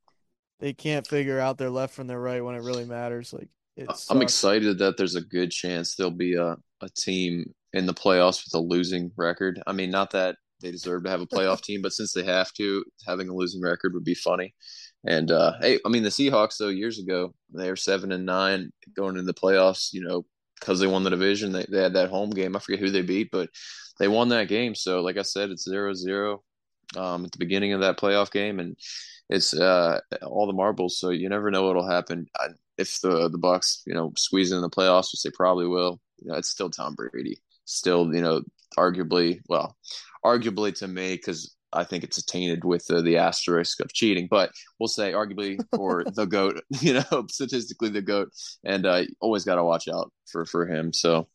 [0.58, 3.32] they can't figure out their left from their right when it really matters.
[3.32, 7.86] Like it's I'm excited that there's a good chance there'll be a, a team in
[7.86, 9.62] the playoffs with a losing record.
[9.66, 12.52] I mean, not that they deserve to have a playoff team, but since they have
[12.54, 14.52] to, having a losing record would be funny.
[15.06, 18.72] And uh, hey, I mean, the Seahawks though years ago they were seven and nine
[18.96, 19.92] going into the playoffs.
[19.92, 20.26] You know,
[20.58, 22.56] because they won the division, they they had that home game.
[22.56, 23.50] I forget who they beat, but
[24.00, 24.74] they won that game.
[24.74, 26.42] So, like I said, it's zero zero
[26.96, 28.76] um, at the beginning of that playoff game, and
[29.28, 30.98] it's uh, all the marbles.
[30.98, 32.26] So you never know what'll happen.
[32.38, 36.00] I, if the the Bucks, you know, squeeze in the playoffs, which they probably will,
[36.18, 37.42] you know, it's still Tom Brady.
[37.64, 38.42] Still, you know,
[38.78, 39.76] arguably, well,
[40.24, 44.52] arguably to me, because I think it's tainted with uh, the asterisk of cheating, but
[44.78, 48.28] we'll say arguably for the goat, you know, statistically the goat,
[48.64, 50.92] and uh, always got to watch out for for him.
[50.92, 51.28] So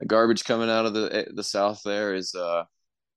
[0.00, 2.64] the garbage coming out of the the South there is uh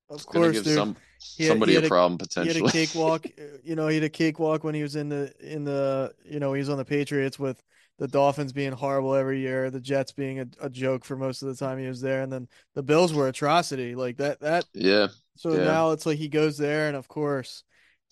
[0.10, 0.76] Of course, give dude.
[0.76, 0.96] some
[1.38, 3.26] had- somebody a had problem He had a cakewalk.
[3.64, 6.54] You know, he had a cakewalk when he was in the in the you know
[6.54, 7.62] he was on the Patriots with
[8.00, 11.50] the Dolphins being horrible every year, the Jets being a, a joke for most of
[11.50, 14.40] the time he was there, and then the Bills were atrocity like that.
[14.40, 15.64] That yeah, so Yeah.
[15.64, 17.64] now it's like he goes there, and of course,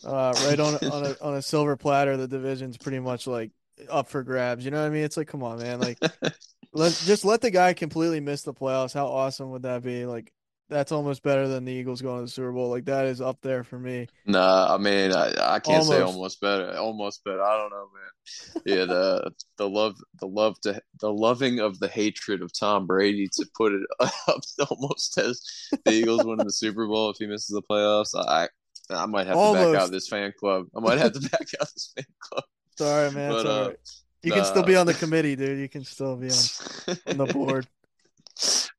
[0.04, 3.52] uh, right on on a on a silver platter, the division's pretty much like
[3.90, 4.64] up for grabs.
[4.66, 5.04] You know what I mean?
[5.04, 6.00] It's like, come on, man, like
[6.74, 8.94] let just let the guy completely miss the playoffs.
[8.94, 10.06] How awesome would that be?
[10.06, 10.32] Like
[10.70, 12.70] that's almost better than the Eagles going to the Super Bowl.
[12.70, 14.08] Like that is up there for me.
[14.26, 16.16] Nah, I mean, I, I can't say Almost.
[16.16, 17.44] almost better, almost better.
[17.44, 18.64] I don't know, man.
[18.66, 23.28] Yeah, the the love, the love to the loving of the hatred of Tom Brady
[23.34, 25.42] to put it up almost as
[25.86, 28.16] the Eagles winning the Super Bowl if he misses the playoffs.
[28.16, 28.48] I
[28.92, 30.68] I might have to back out this fan club.
[30.76, 32.44] I might have to back out this fan club.
[32.78, 33.32] Sorry, man.
[33.32, 33.78] But, uh, right.
[34.22, 35.60] You can still be on the committee, dude.
[35.60, 37.68] You can still be on, on the board.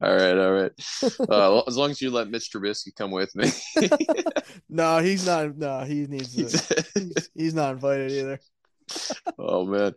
[0.02, 0.72] All right, all right.
[1.28, 3.50] Uh, as long as you let Mitch Trubisky come with me,
[4.68, 5.56] no, he's not.
[5.56, 6.42] No, he needs to.
[6.94, 8.40] He's, he's not invited either.
[9.38, 9.94] oh man,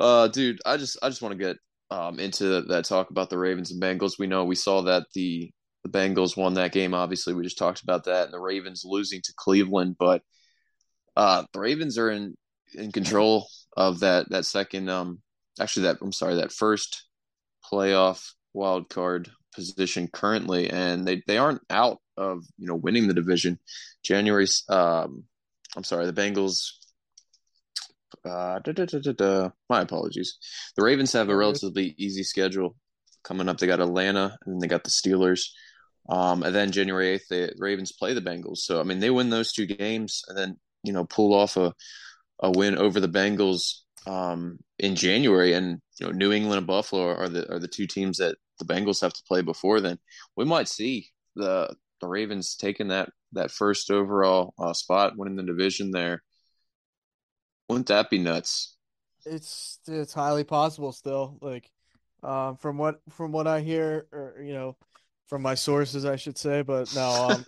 [0.00, 1.56] uh, dude, I just I just want to get
[1.90, 4.18] um into that talk about the Ravens and Bengals.
[4.18, 5.50] We know we saw that the
[5.84, 6.94] the Bengals won that game.
[6.94, 9.96] Obviously, we just talked about that, and the Ravens losing to Cleveland.
[9.98, 10.22] But
[11.16, 12.34] uh, the Ravens are in
[12.74, 15.20] in control of that that second um
[15.60, 17.04] actually that I'm sorry that first
[17.70, 23.14] playoff wild card position currently, and they they aren't out of you know winning the
[23.14, 23.58] division.
[24.02, 25.24] January, um,
[25.76, 26.70] I'm sorry, the Bengals.
[28.24, 29.50] Uh, da, da, da.
[29.68, 30.38] My apologies.
[30.76, 32.76] The Ravens have a relatively easy schedule
[33.22, 33.58] coming up.
[33.58, 35.48] They got Atlanta, and then they got the Steelers.
[36.08, 38.58] Um, and then January eighth, the Ravens play the Bengals.
[38.58, 41.74] So I mean, they win those two games, and then you know pull off a
[42.40, 45.52] a win over the Bengals um, in January.
[45.52, 48.64] And you know, New England and Buffalo are the are the two teams that the
[48.64, 49.98] Bengals have to play before then.
[50.36, 55.42] We might see the the Ravens taking that that first overall uh, spot, winning the
[55.42, 56.22] division there.
[57.68, 58.76] Wouldn't that be nuts?
[59.24, 61.38] It's it's highly possible still.
[61.40, 61.70] Like,
[62.22, 64.76] um, from what from what I hear, or you know,
[65.26, 66.62] from my sources, I should say.
[66.62, 67.42] But no,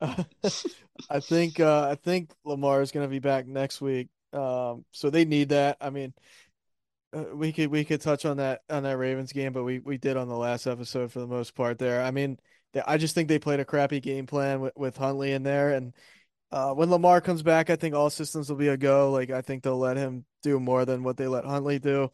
[0.00, 0.26] um,
[1.10, 4.08] I think uh, I think Lamar is going to be back next week.
[4.32, 5.76] Um, so they need that.
[5.80, 6.12] I mean,
[7.12, 9.98] uh, we could we could touch on that on that Ravens game, but we we
[9.98, 11.78] did on the last episode for the most part.
[11.78, 12.38] There, I mean,
[12.72, 15.70] they, I just think they played a crappy game plan with with Huntley in there,
[15.70, 15.94] and
[16.50, 19.10] uh, when Lamar comes back, I think all systems will be a go.
[19.10, 22.10] Like I think they'll let him do more than what they let Huntley do.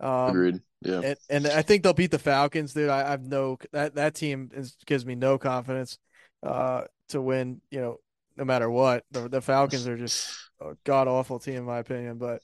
[0.00, 0.60] Um, Agreed.
[0.82, 1.00] Yeah.
[1.04, 2.88] and, and I think they'll beat the Falcons, dude.
[2.88, 5.98] I, I've no that that team is, gives me no confidence
[6.42, 7.60] uh, to win.
[7.70, 7.96] You know,
[8.36, 12.18] no matter what, the the Falcons are just a god awful team in my opinion.
[12.18, 12.42] But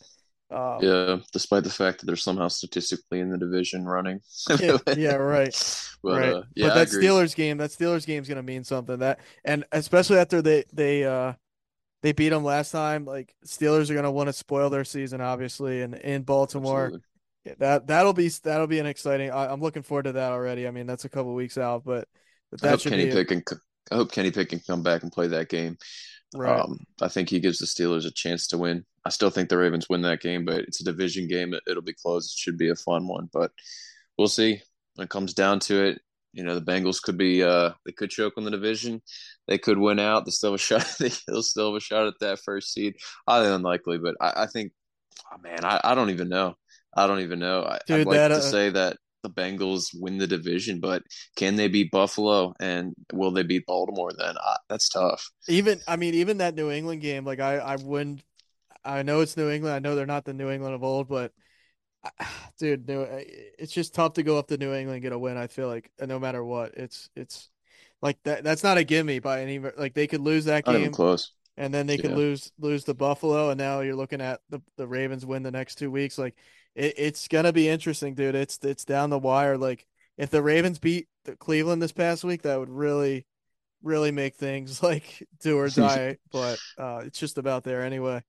[0.51, 4.21] um, Yeah, despite the fact that they're somehow statistically in the division running.
[4.61, 5.55] yeah, yeah, right.
[6.03, 6.33] But right.
[6.35, 6.89] uh, yeah, but that.
[6.89, 8.99] Steelers game, that Steelers game is gonna mean something.
[8.99, 11.33] That and especially after they they uh
[12.03, 13.05] they beat them last time.
[13.05, 16.85] Like Steelers are gonna want to spoil their season, obviously, and in Baltimore,
[17.47, 17.55] Absolutely.
[17.59, 19.31] that that'll be that'll be an exciting.
[19.33, 20.69] I, am looking forward to that already.
[20.69, 22.07] I mean, that's a couple weeks out, but,
[22.53, 23.47] but I that hope should Kenny be a- Pickett.
[23.47, 23.59] can-
[23.91, 25.77] I hope Kenny Pickett can come back and play that game.
[26.35, 26.61] Right.
[26.61, 28.85] Um, I think he gives the Steelers a chance to win.
[29.05, 31.55] I still think the Ravens win that game, but it's a division game.
[31.55, 32.27] It, it'll be close.
[32.27, 33.53] It should be a fun one, but
[34.18, 34.61] we'll see
[34.95, 36.01] when it comes down to it.
[36.33, 39.01] You know, the Bengals could be uh they could choke on the division.
[39.47, 40.24] They could win out.
[40.24, 40.95] They still have a shot.
[40.99, 42.97] They'll still have a shot at that first seed.
[43.27, 44.72] Highly unlikely, but I, I think,
[45.33, 46.55] oh man, I, I don't even know.
[46.95, 47.62] I don't even know.
[47.62, 48.97] I, I'd like that, to uh, say that
[49.27, 51.03] the Bengals win the division, but
[51.37, 54.12] can they beat Buffalo and will they beat Baltimore?
[54.16, 55.31] Then I, that's tough.
[55.49, 58.22] even I mean, even that New England game, like I I wouldn't.
[58.85, 59.74] I know it's New England.
[59.74, 61.33] I know they're not the New England of old, but
[62.59, 65.37] dude, it's just tough to go up to New England and get a win.
[65.37, 67.51] I feel like uh, no matter what, it's it's
[68.03, 68.45] like that.
[68.45, 69.59] That's not a gimme by any.
[69.59, 71.33] Like they could lose that game, close.
[71.57, 72.16] and then they could Yeah.
[72.16, 75.77] lose lose the Buffalo, and now you're looking at the the Ravens win the next
[75.77, 76.18] two weeks.
[76.18, 76.37] Like
[76.77, 78.35] it, it's gonna be interesting, dude.
[78.37, 79.57] It's it's down the wire.
[79.57, 83.27] Like if the Ravens beat the Cleveland this past week, that would really
[83.83, 86.18] really make things like do or die.
[86.31, 88.22] but uh, it's just about there anyway.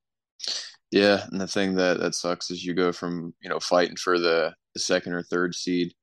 [0.91, 4.17] Yeah, and the thing that that sucks is you go from you know fighting for
[4.17, 5.93] the, the second or third seed.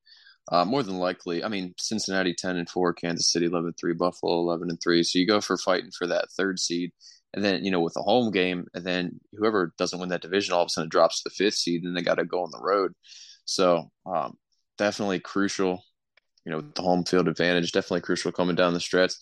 [0.51, 3.93] Uh, more than likely, I mean Cincinnati ten and four, Kansas City eleven and three,
[3.93, 5.01] Buffalo eleven and three.
[5.01, 6.91] So you go for fighting for that third seed,
[7.35, 10.53] and then you know with a home game, and then whoever doesn't win that division
[10.53, 12.49] all of a sudden drops to the fifth seed, and they got to go on
[12.51, 12.93] the road.
[13.45, 14.37] So um,
[14.77, 15.83] definitely crucial.
[16.45, 19.13] You know, the home field advantage, definitely crucial coming down the stretch.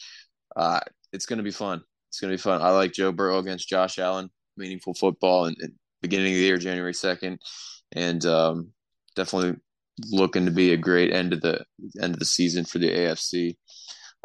[0.55, 1.81] Uh, it's going to be fun.
[2.09, 2.61] It's going to be fun.
[2.61, 6.57] I like Joe Burrow against Josh Allen meaningful football and, and beginning of the year,
[6.57, 7.39] January second,
[7.93, 8.71] and um,
[9.15, 9.59] definitely
[10.11, 11.63] looking to be a great end of the
[12.01, 13.55] end of the season for the AFC.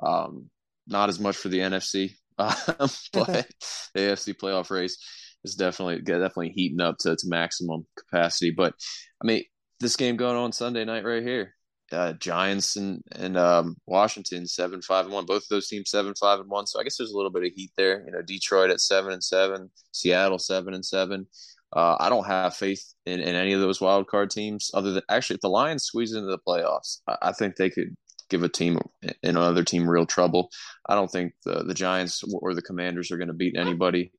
[0.02, 0.50] Um,
[0.86, 2.54] not as much for the NFC, um,
[3.12, 3.48] but
[3.94, 4.98] the AFC playoff race
[5.44, 8.50] is definitely definitely heating up to, to maximum capacity.
[8.50, 8.74] But
[9.22, 9.44] I mean,
[9.80, 11.54] this game going on Sunday night right here.
[11.90, 15.24] Uh, Giants and and um, Washington seven five and one.
[15.24, 16.66] Both of those teams seven five and one.
[16.66, 18.04] So I guess there's a little bit of heat there.
[18.04, 21.26] You know, Detroit at seven and seven, Seattle seven and seven.
[21.74, 24.70] Uh, I don't have faith in, in any of those wild card teams.
[24.74, 27.96] Other than actually, if the Lions squeeze into the playoffs, I, I think they could
[28.28, 30.50] give a team and another team real trouble.
[30.88, 34.12] I don't think the the Giants or the Commanders are going to beat anybody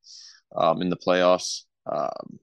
[0.56, 1.64] um, in the playoffs.
[1.92, 2.40] Um,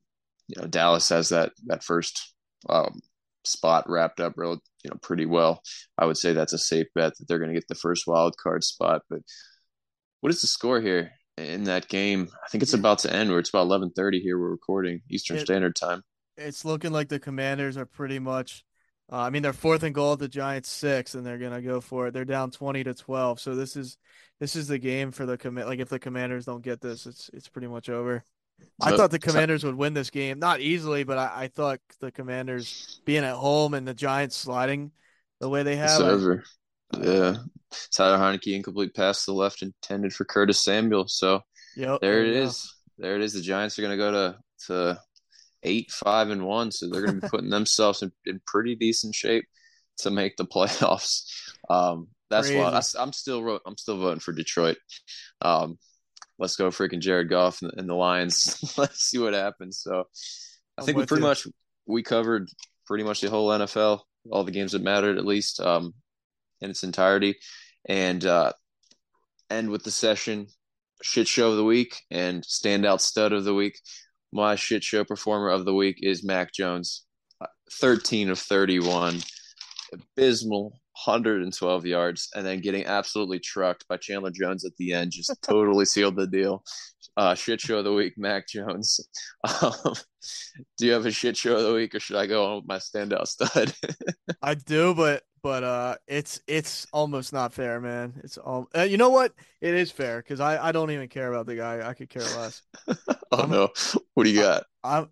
[0.49, 2.35] you know, Dallas has that that first
[2.69, 3.01] um,
[3.45, 5.63] spot wrapped up real you know pretty well.
[5.99, 8.37] I would say that's a safe bet that they're going to get the first wild
[8.37, 9.03] card spot.
[9.11, 9.21] But
[10.21, 12.29] what is the score here in that game?
[12.45, 13.31] I think it's about to end.
[13.31, 14.39] Where it's about eleven thirty here.
[14.39, 16.03] We're recording Eastern It- Standard Time.
[16.39, 18.63] It's looking like the Commanders are pretty much.
[19.11, 21.81] Uh, I mean, they're fourth and goal at the Giants six, and they're gonna go
[21.81, 22.15] for it.
[22.15, 23.97] They're down twenty to twelve, so this is
[24.41, 25.67] this is the game for the commit.
[25.67, 28.25] Like if the Commanders don't get this, it's it's pretty much over.
[28.83, 31.79] I thought the so- Commanders would win this game, not easily, but I, I thought
[32.01, 34.91] the Commanders being at home and the Giants sliding
[35.41, 36.03] the way they It's have.
[36.03, 36.45] I- over.
[36.99, 37.37] Yeah,
[37.91, 41.07] Taylor Heinicke incomplete pass to the left intended for Curtis Samuel.
[41.09, 41.41] So
[41.77, 42.41] Yep, there it go.
[42.43, 42.75] is.
[42.97, 43.35] There it is.
[43.35, 45.01] The Giants are going to go to to
[45.63, 46.71] eight, five, and one.
[46.71, 49.45] So they're going to be putting themselves in, in pretty decent shape
[49.99, 51.31] to make the playoffs.
[51.69, 52.99] Um, that's why Crazy.
[52.99, 54.79] I, am still I'm still voting for Detroit.
[55.41, 55.79] Um,
[56.39, 58.75] let's go freaking Jared Goff and, and the Lions.
[58.79, 59.79] let's see what happens.
[59.79, 60.05] So
[60.77, 61.29] I think we pretty you.
[61.29, 61.47] much
[61.87, 62.49] we covered
[62.87, 64.01] pretty much the whole NFL,
[64.31, 65.95] all the games that mattered at least um,
[66.61, 67.37] in its entirety,
[67.89, 68.53] and uh,
[69.51, 70.49] end with the session
[71.03, 73.79] shit show of the week and standout stud of the week.
[74.33, 77.05] My shit show performer of the week is Mac Jones,
[77.41, 77.47] Uh,
[77.81, 79.21] 13 of 31,
[79.93, 85.31] abysmal 112 yards, and then getting absolutely trucked by Chandler Jones at the end just
[85.43, 86.65] totally sealed the deal.
[87.17, 89.01] Uh, shit show of the week, Mac Jones.
[89.63, 89.95] Um,
[90.77, 92.67] do you have a shit show of the week, or should I go on with
[92.67, 93.73] my standout stud?
[94.43, 98.21] I do, but but uh, it's it's almost not fair, man.
[98.25, 99.33] It's all uh, you know what?
[99.61, 101.89] It is fair because I I don't even care about the guy.
[101.89, 102.63] I could care less.
[103.31, 103.69] oh no,
[104.15, 104.65] what do you got?
[104.83, 105.09] I'm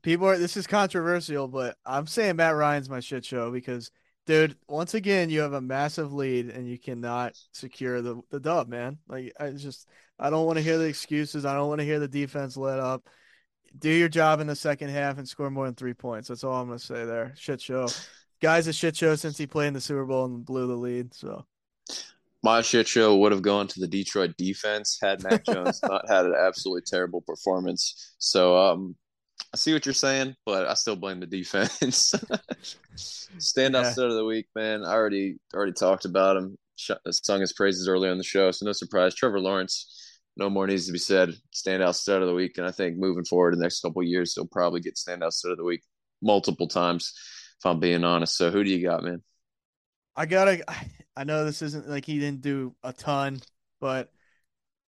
[0.00, 3.90] people are this is controversial, but I'm saying Matt Ryan's my shit show because
[4.24, 8.68] dude, once again you have a massive lead and you cannot secure the the dub,
[8.68, 8.96] man.
[9.06, 9.86] Like I just
[10.18, 11.44] I don't want to hear the excuses.
[11.44, 13.06] I don't want to hear the defense let up.
[13.78, 16.28] Do your job in the second half and score more than three points.
[16.28, 17.34] That's all I'm gonna say there.
[17.36, 17.88] Shit show.
[18.40, 21.14] Guy's a shit show since he played in the Super Bowl and blew the lead.
[21.14, 21.44] So
[22.42, 26.26] My shit show would have gone to the Detroit defense had Mac Jones not had
[26.26, 28.14] an absolutely terrible performance.
[28.18, 28.96] So um,
[29.52, 32.12] I see what you're saying, but I still blame the defense.
[32.96, 33.90] Standout Yeah.
[33.92, 34.84] stud of the week, man.
[34.84, 36.56] I already already talked about him.
[36.76, 39.14] Sung his praises earlier on the show, so no surprise.
[39.14, 41.32] Trevor Lawrence, no more needs to be said.
[41.54, 44.46] Standout stud of the week, and I think moving forward the next couple years, he'll
[44.46, 45.82] probably get standout stud of the week
[46.20, 47.12] multiple times.
[47.64, 49.22] If I'm being honest, so who do you got, man?
[50.14, 50.62] I gotta.
[51.16, 53.40] I know this isn't like he didn't do a ton,
[53.80, 54.12] but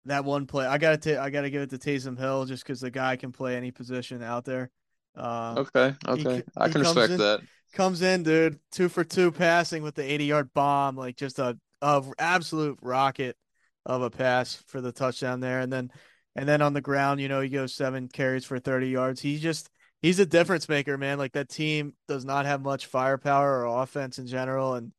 [0.04, 0.98] that one play, I gotta.
[0.98, 3.70] T- I gotta give it to Taysom Hill just because the guy can play any
[3.70, 4.70] position out there.
[5.16, 7.40] Uh, okay, okay, he, I can respect in, that.
[7.72, 11.56] Comes in, dude, two for two passing with the 80 yard bomb, like just a,
[11.80, 13.38] a absolute rocket
[13.86, 15.90] of a pass for the touchdown there, and then
[16.34, 19.22] and then on the ground, you know, he goes seven carries for 30 yards.
[19.22, 19.70] He just
[20.06, 21.18] he's a difference maker, man.
[21.18, 24.92] Like that team does not have much firepower or offense in general, and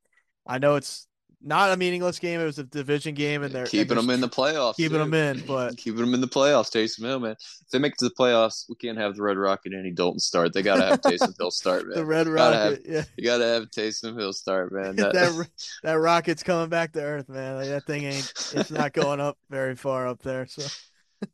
[0.45, 1.07] I know it's
[1.41, 2.41] not a meaningless game.
[2.41, 4.75] It was a division game, and they're keeping and them in the playoffs.
[4.75, 5.09] Keeping too.
[5.09, 6.69] them in, but keeping them in the playoffs.
[6.69, 7.31] Taysom Hill, man.
[7.31, 9.91] If they make it to the playoffs, we can't have the Red Rocket and Andy
[9.91, 10.51] Dalton start.
[10.51, 11.97] They gotta have Taysom Hill start, man.
[11.97, 13.03] the Red Rocket, have, yeah.
[13.15, 14.95] You gotta have Taysom Hill start, man.
[14.97, 15.49] That that,
[15.83, 17.55] that rocket's coming back to earth, man.
[17.55, 18.33] Like that thing ain't.
[18.53, 20.47] It's not going up very far up there.
[20.47, 20.63] So.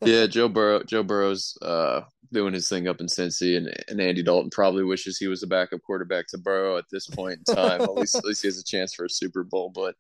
[0.06, 0.84] yeah, Joe Burrow.
[0.84, 2.02] Joe Burrow's uh,
[2.34, 5.48] doing his thing up in Cincy, and, and Andy Dalton probably wishes he was a
[5.48, 7.82] backup quarterback to Burrow at this point in time.
[7.82, 9.72] at least, at least he has a chance for a Super Bowl.
[9.74, 9.96] But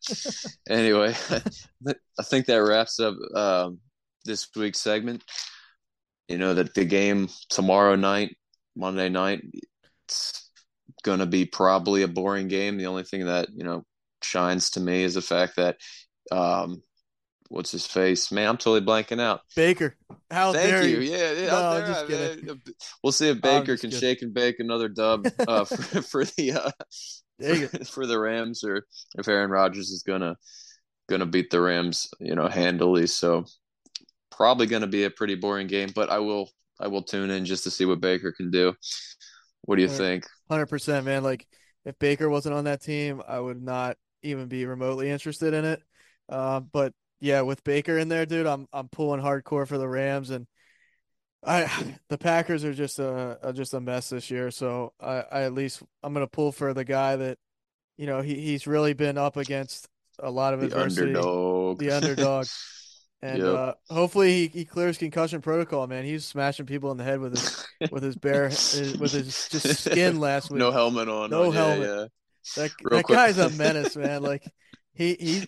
[0.69, 1.15] anyway,
[1.87, 3.79] I think that wraps up um,
[4.25, 5.23] this week's segment.
[6.27, 8.35] You know that the game tomorrow night,
[8.75, 9.41] Monday night,
[10.05, 10.49] it's
[11.03, 12.77] gonna be probably a boring game.
[12.77, 13.85] The only thing that you know
[14.21, 15.77] shines to me is the fact that
[16.31, 16.81] um,
[17.49, 18.31] what's his face?
[18.31, 19.41] Man, I'm totally blanking out.
[19.55, 19.95] Baker.
[20.31, 20.99] How Thank dare you.
[20.99, 21.11] you?
[21.11, 21.47] Yeah, yeah.
[21.47, 22.61] No, there, just kidding.
[23.03, 23.99] We'll see if Baker can kidding.
[23.99, 26.71] shake and bake another dub uh, for, for the uh,
[27.41, 28.85] for, for the Rams, or
[29.17, 30.35] if Aaron Rodgers is gonna
[31.09, 33.07] gonna beat the Rams, you know, handily.
[33.07, 33.45] So
[34.31, 37.63] probably gonna be a pretty boring game, but I will I will tune in just
[37.65, 38.73] to see what Baker can do.
[39.63, 39.97] What do you Right.
[39.97, 40.25] think?
[40.49, 41.23] Hundred percent, man.
[41.23, 41.47] Like
[41.85, 45.81] if Baker wasn't on that team, I would not even be remotely interested in it.
[46.29, 50.29] Uh, but yeah, with Baker in there, dude, I'm I'm pulling hardcore for the Rams,
[50.29, 50.47] and
[51.43, 51.69] I
[52.09, 54.51] the Packers are just a, are just a mess this year.
[54.51, 57.37] So I, I at least I'm gonna pull for the guy that,
[57.97, 59.87] you know, he he's really been up against
[60.19, 61.79] a lot of The adversity, underdog.
[61.79, 62.49] the underdog.
[63.21, 63.47] And Yep.
[63.47, 66.03] uh, hopefully he, he clears concussion protocol, man.
[66.03, 67.53] He's smashing people in the head with his
[67.89, 70.59] with his bare his, with his just skin last week.
[70.59, 71.29] no helmet on.
[71.29, 71.53] No on.
[71.53, 71.89] Yeah, helmet.
[71.89, 72.05] yeah.
[72.55, 73.15] That Real that quick.
[73.17, 74.23] guy's a menace, man.
[74.23, 74.43] Like
[74.93, 75.47] he he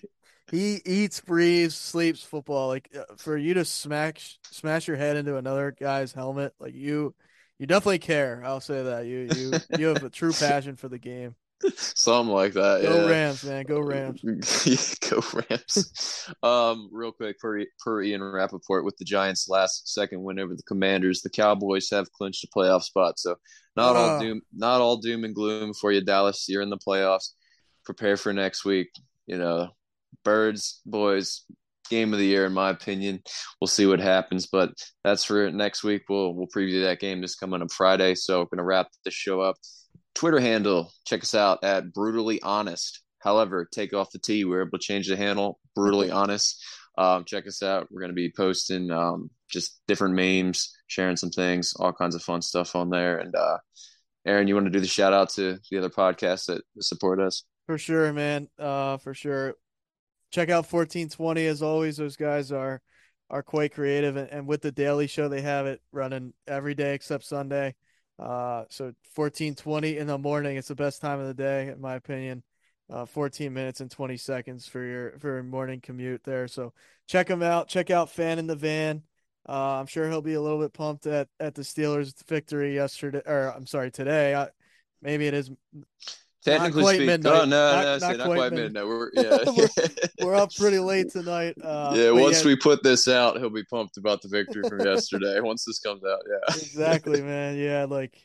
[0.52, 2.68] he eats, breathes, sleeps football.
[2.68, 7.14] Like uh, for you to smash smash your head into another guy's helmet, like you
[7.60, 8.42] you definitely care.
[8.46, 11.36] I'll say that you you you have a true passion for the game.
[11.78, 12.82] Something like that.
[12.84, 13.10] Go yeah.
[13.10, 13.64] Rams, man.
[13.64, 14.22] Go Rams.
[14.66, 16.30] Yeah, Go Rams.
[16.44, 20.64] um, real quick, per, per Ian Rapoport, with the Giants' last second win over the
[20.64, 23.18] Commanders, the Cowboys have clinched a playoff spot.
[23.20, 23.38] So
[23.76, 24.20] not all Ah.
[24.20, 26.46] doom, not all doom and gloom for you, Dallas.
[26.50, 27.30] You're in the playoffs.
[27.86, 28.90] Prepare for next week.
[29.26, 29.70] You know,
[30.26, 31.46] birds, boys,
[31.90, 33.22] game of the year, in my opinion.
[33.62, 34.72] We'll see what happens, but
[35.04, 36.04] that's for next week.
[36.10, 38.16] We'll we'll preview that game this coming up Friday.
[38.16, 39.56] So we're gonna wrap this show up.
[40.16, 43.02] Twitter handle, check us out at brutally honest.
[43.20, 44.46] However, take off the T.
[44.46, 46.64] We're able to change the handle, brutally honest.
[46.98, 47.88] Um, check us out.
[47.92, 52.24] We're going to be posting um, just different memes, sharing some things, all kinds of
[52.24, 53.18] fun stuff on there.
[53.18, 53.58] And uh,
[54.26, 57.44] Aaron, you want to do the shout out to the other podcasts that support us?
[57.66, 58.48] For sure, man.
[58.58, 59.56] Uh, for sure.
[60.32, 61.98] Check out 1420 as always.
[61.98, 62.82] Those guys are
[63.30, 66.94] are quite creative, and, and with the daily show, they have it running every day
[66.94, 67.76] except Sunday.
[68.20, 70.58] Uh, so 1420 in the morning.
[70.58, 72.44] It's the best time of the day, in my opinion.
[72.88, 76.48] Uh, 14 minutes and 20 seconds for your for your morning commute there.
[76.48, 76.74] So
[77.08, 77.68] check them out.
[77.68, 79.02] Check out Fan in the Van.
[79.48, 83.22] Uh, I'm sure he'll be a little bit pumped at at the Steelers' victory yesterday,
[83.26, 84.36] or I'm sorry, today.
[84.36, 84.50] I,
[85.02, 85.50] maybe it is
[86.46, 87.34] Technically quite speaking, midnight.
[87.34, 88.86] oh, no, Not- no, not say not quite quite midnight.
[88.86, 88.88] midnight.
[88.88, 89.38] We're, yeah.
[90.20, 91.56] we're, we're up pretty late tonight.
[91.62, 95.40] Uh, yeah, once we put this out, he'll be pumped about the victory from yesterday.
[95.40, 96.56] Once this comes out, yeah.
[96.56, 97.58] exactly, man.
[97.58, 98.16] Yeah, like,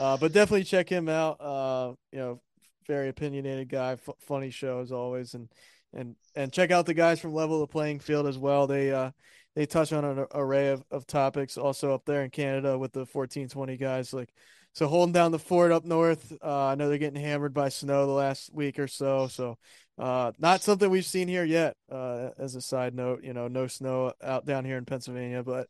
[0.00, 1.40] uh, but definitely check him out.
[1.40, 2.40] Uh, you know,
[2.86, 5.48] very opinionated guy, f- funny show as always, and
[5.92, 8.66] and and check out the guys from Level of the Playing Field as well.
[8.66, 9.10] They uh
[9.54, 13.06] they touch on an array of, of topics also up there in Canada with the
[13.06, 14.12] fourteen twenty guys.
[14.12, 14.30] Like,
[14.76, 16.36] so holding down the fort up north.
[16.44, 19.26] Uh, I know they're getting hammered by snow the last week or so.
[19.26, 19.56] So,
[19.98, 21.76] uh, not something we've seen here yet.
[21.90, 25.68] Uh, as a side note, you know, no snow out down here in Pennsylvania, but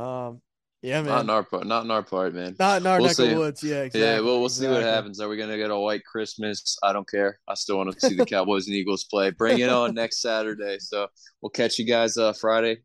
[0.00, 0.40] um,
[0.82, 1.10] yeah, man.
[1.10, 1.66] Not in our part.
[1.66, 2.54] Not in our part, man.
[2.56, 3.32] Not in our We'll neck see.
[3.32, 3.64] of woods.
[3.64, 4.02] Yeah, exactly.
[4.02, 5.18] Yeah, well, we'll see what happens.
[5.20, 6.78] Are we going to get a white Christmas?
[6.80, 7.40] I don't care.
[7.48, 9.30] I still want to see the Cowboys and Eagles play.
[9.30, 10.76] Bring it on next Saturday.
[10.78, 11.08] So
[11.42, 12.76] we'll catch you guys uh, Friday.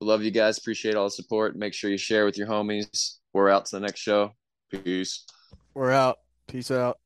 [0.00, 0.56] We love you guys.
[0.56, 1.56] Appreciate all the support.
[1.56, 3.16] Make sure you share with your homies.
[3.34, 4.32] We're out to the next show.
[4.78, 5.26] Peace.
[5.74, 6.18] We're out.
[6.46, 6.98] Peace out.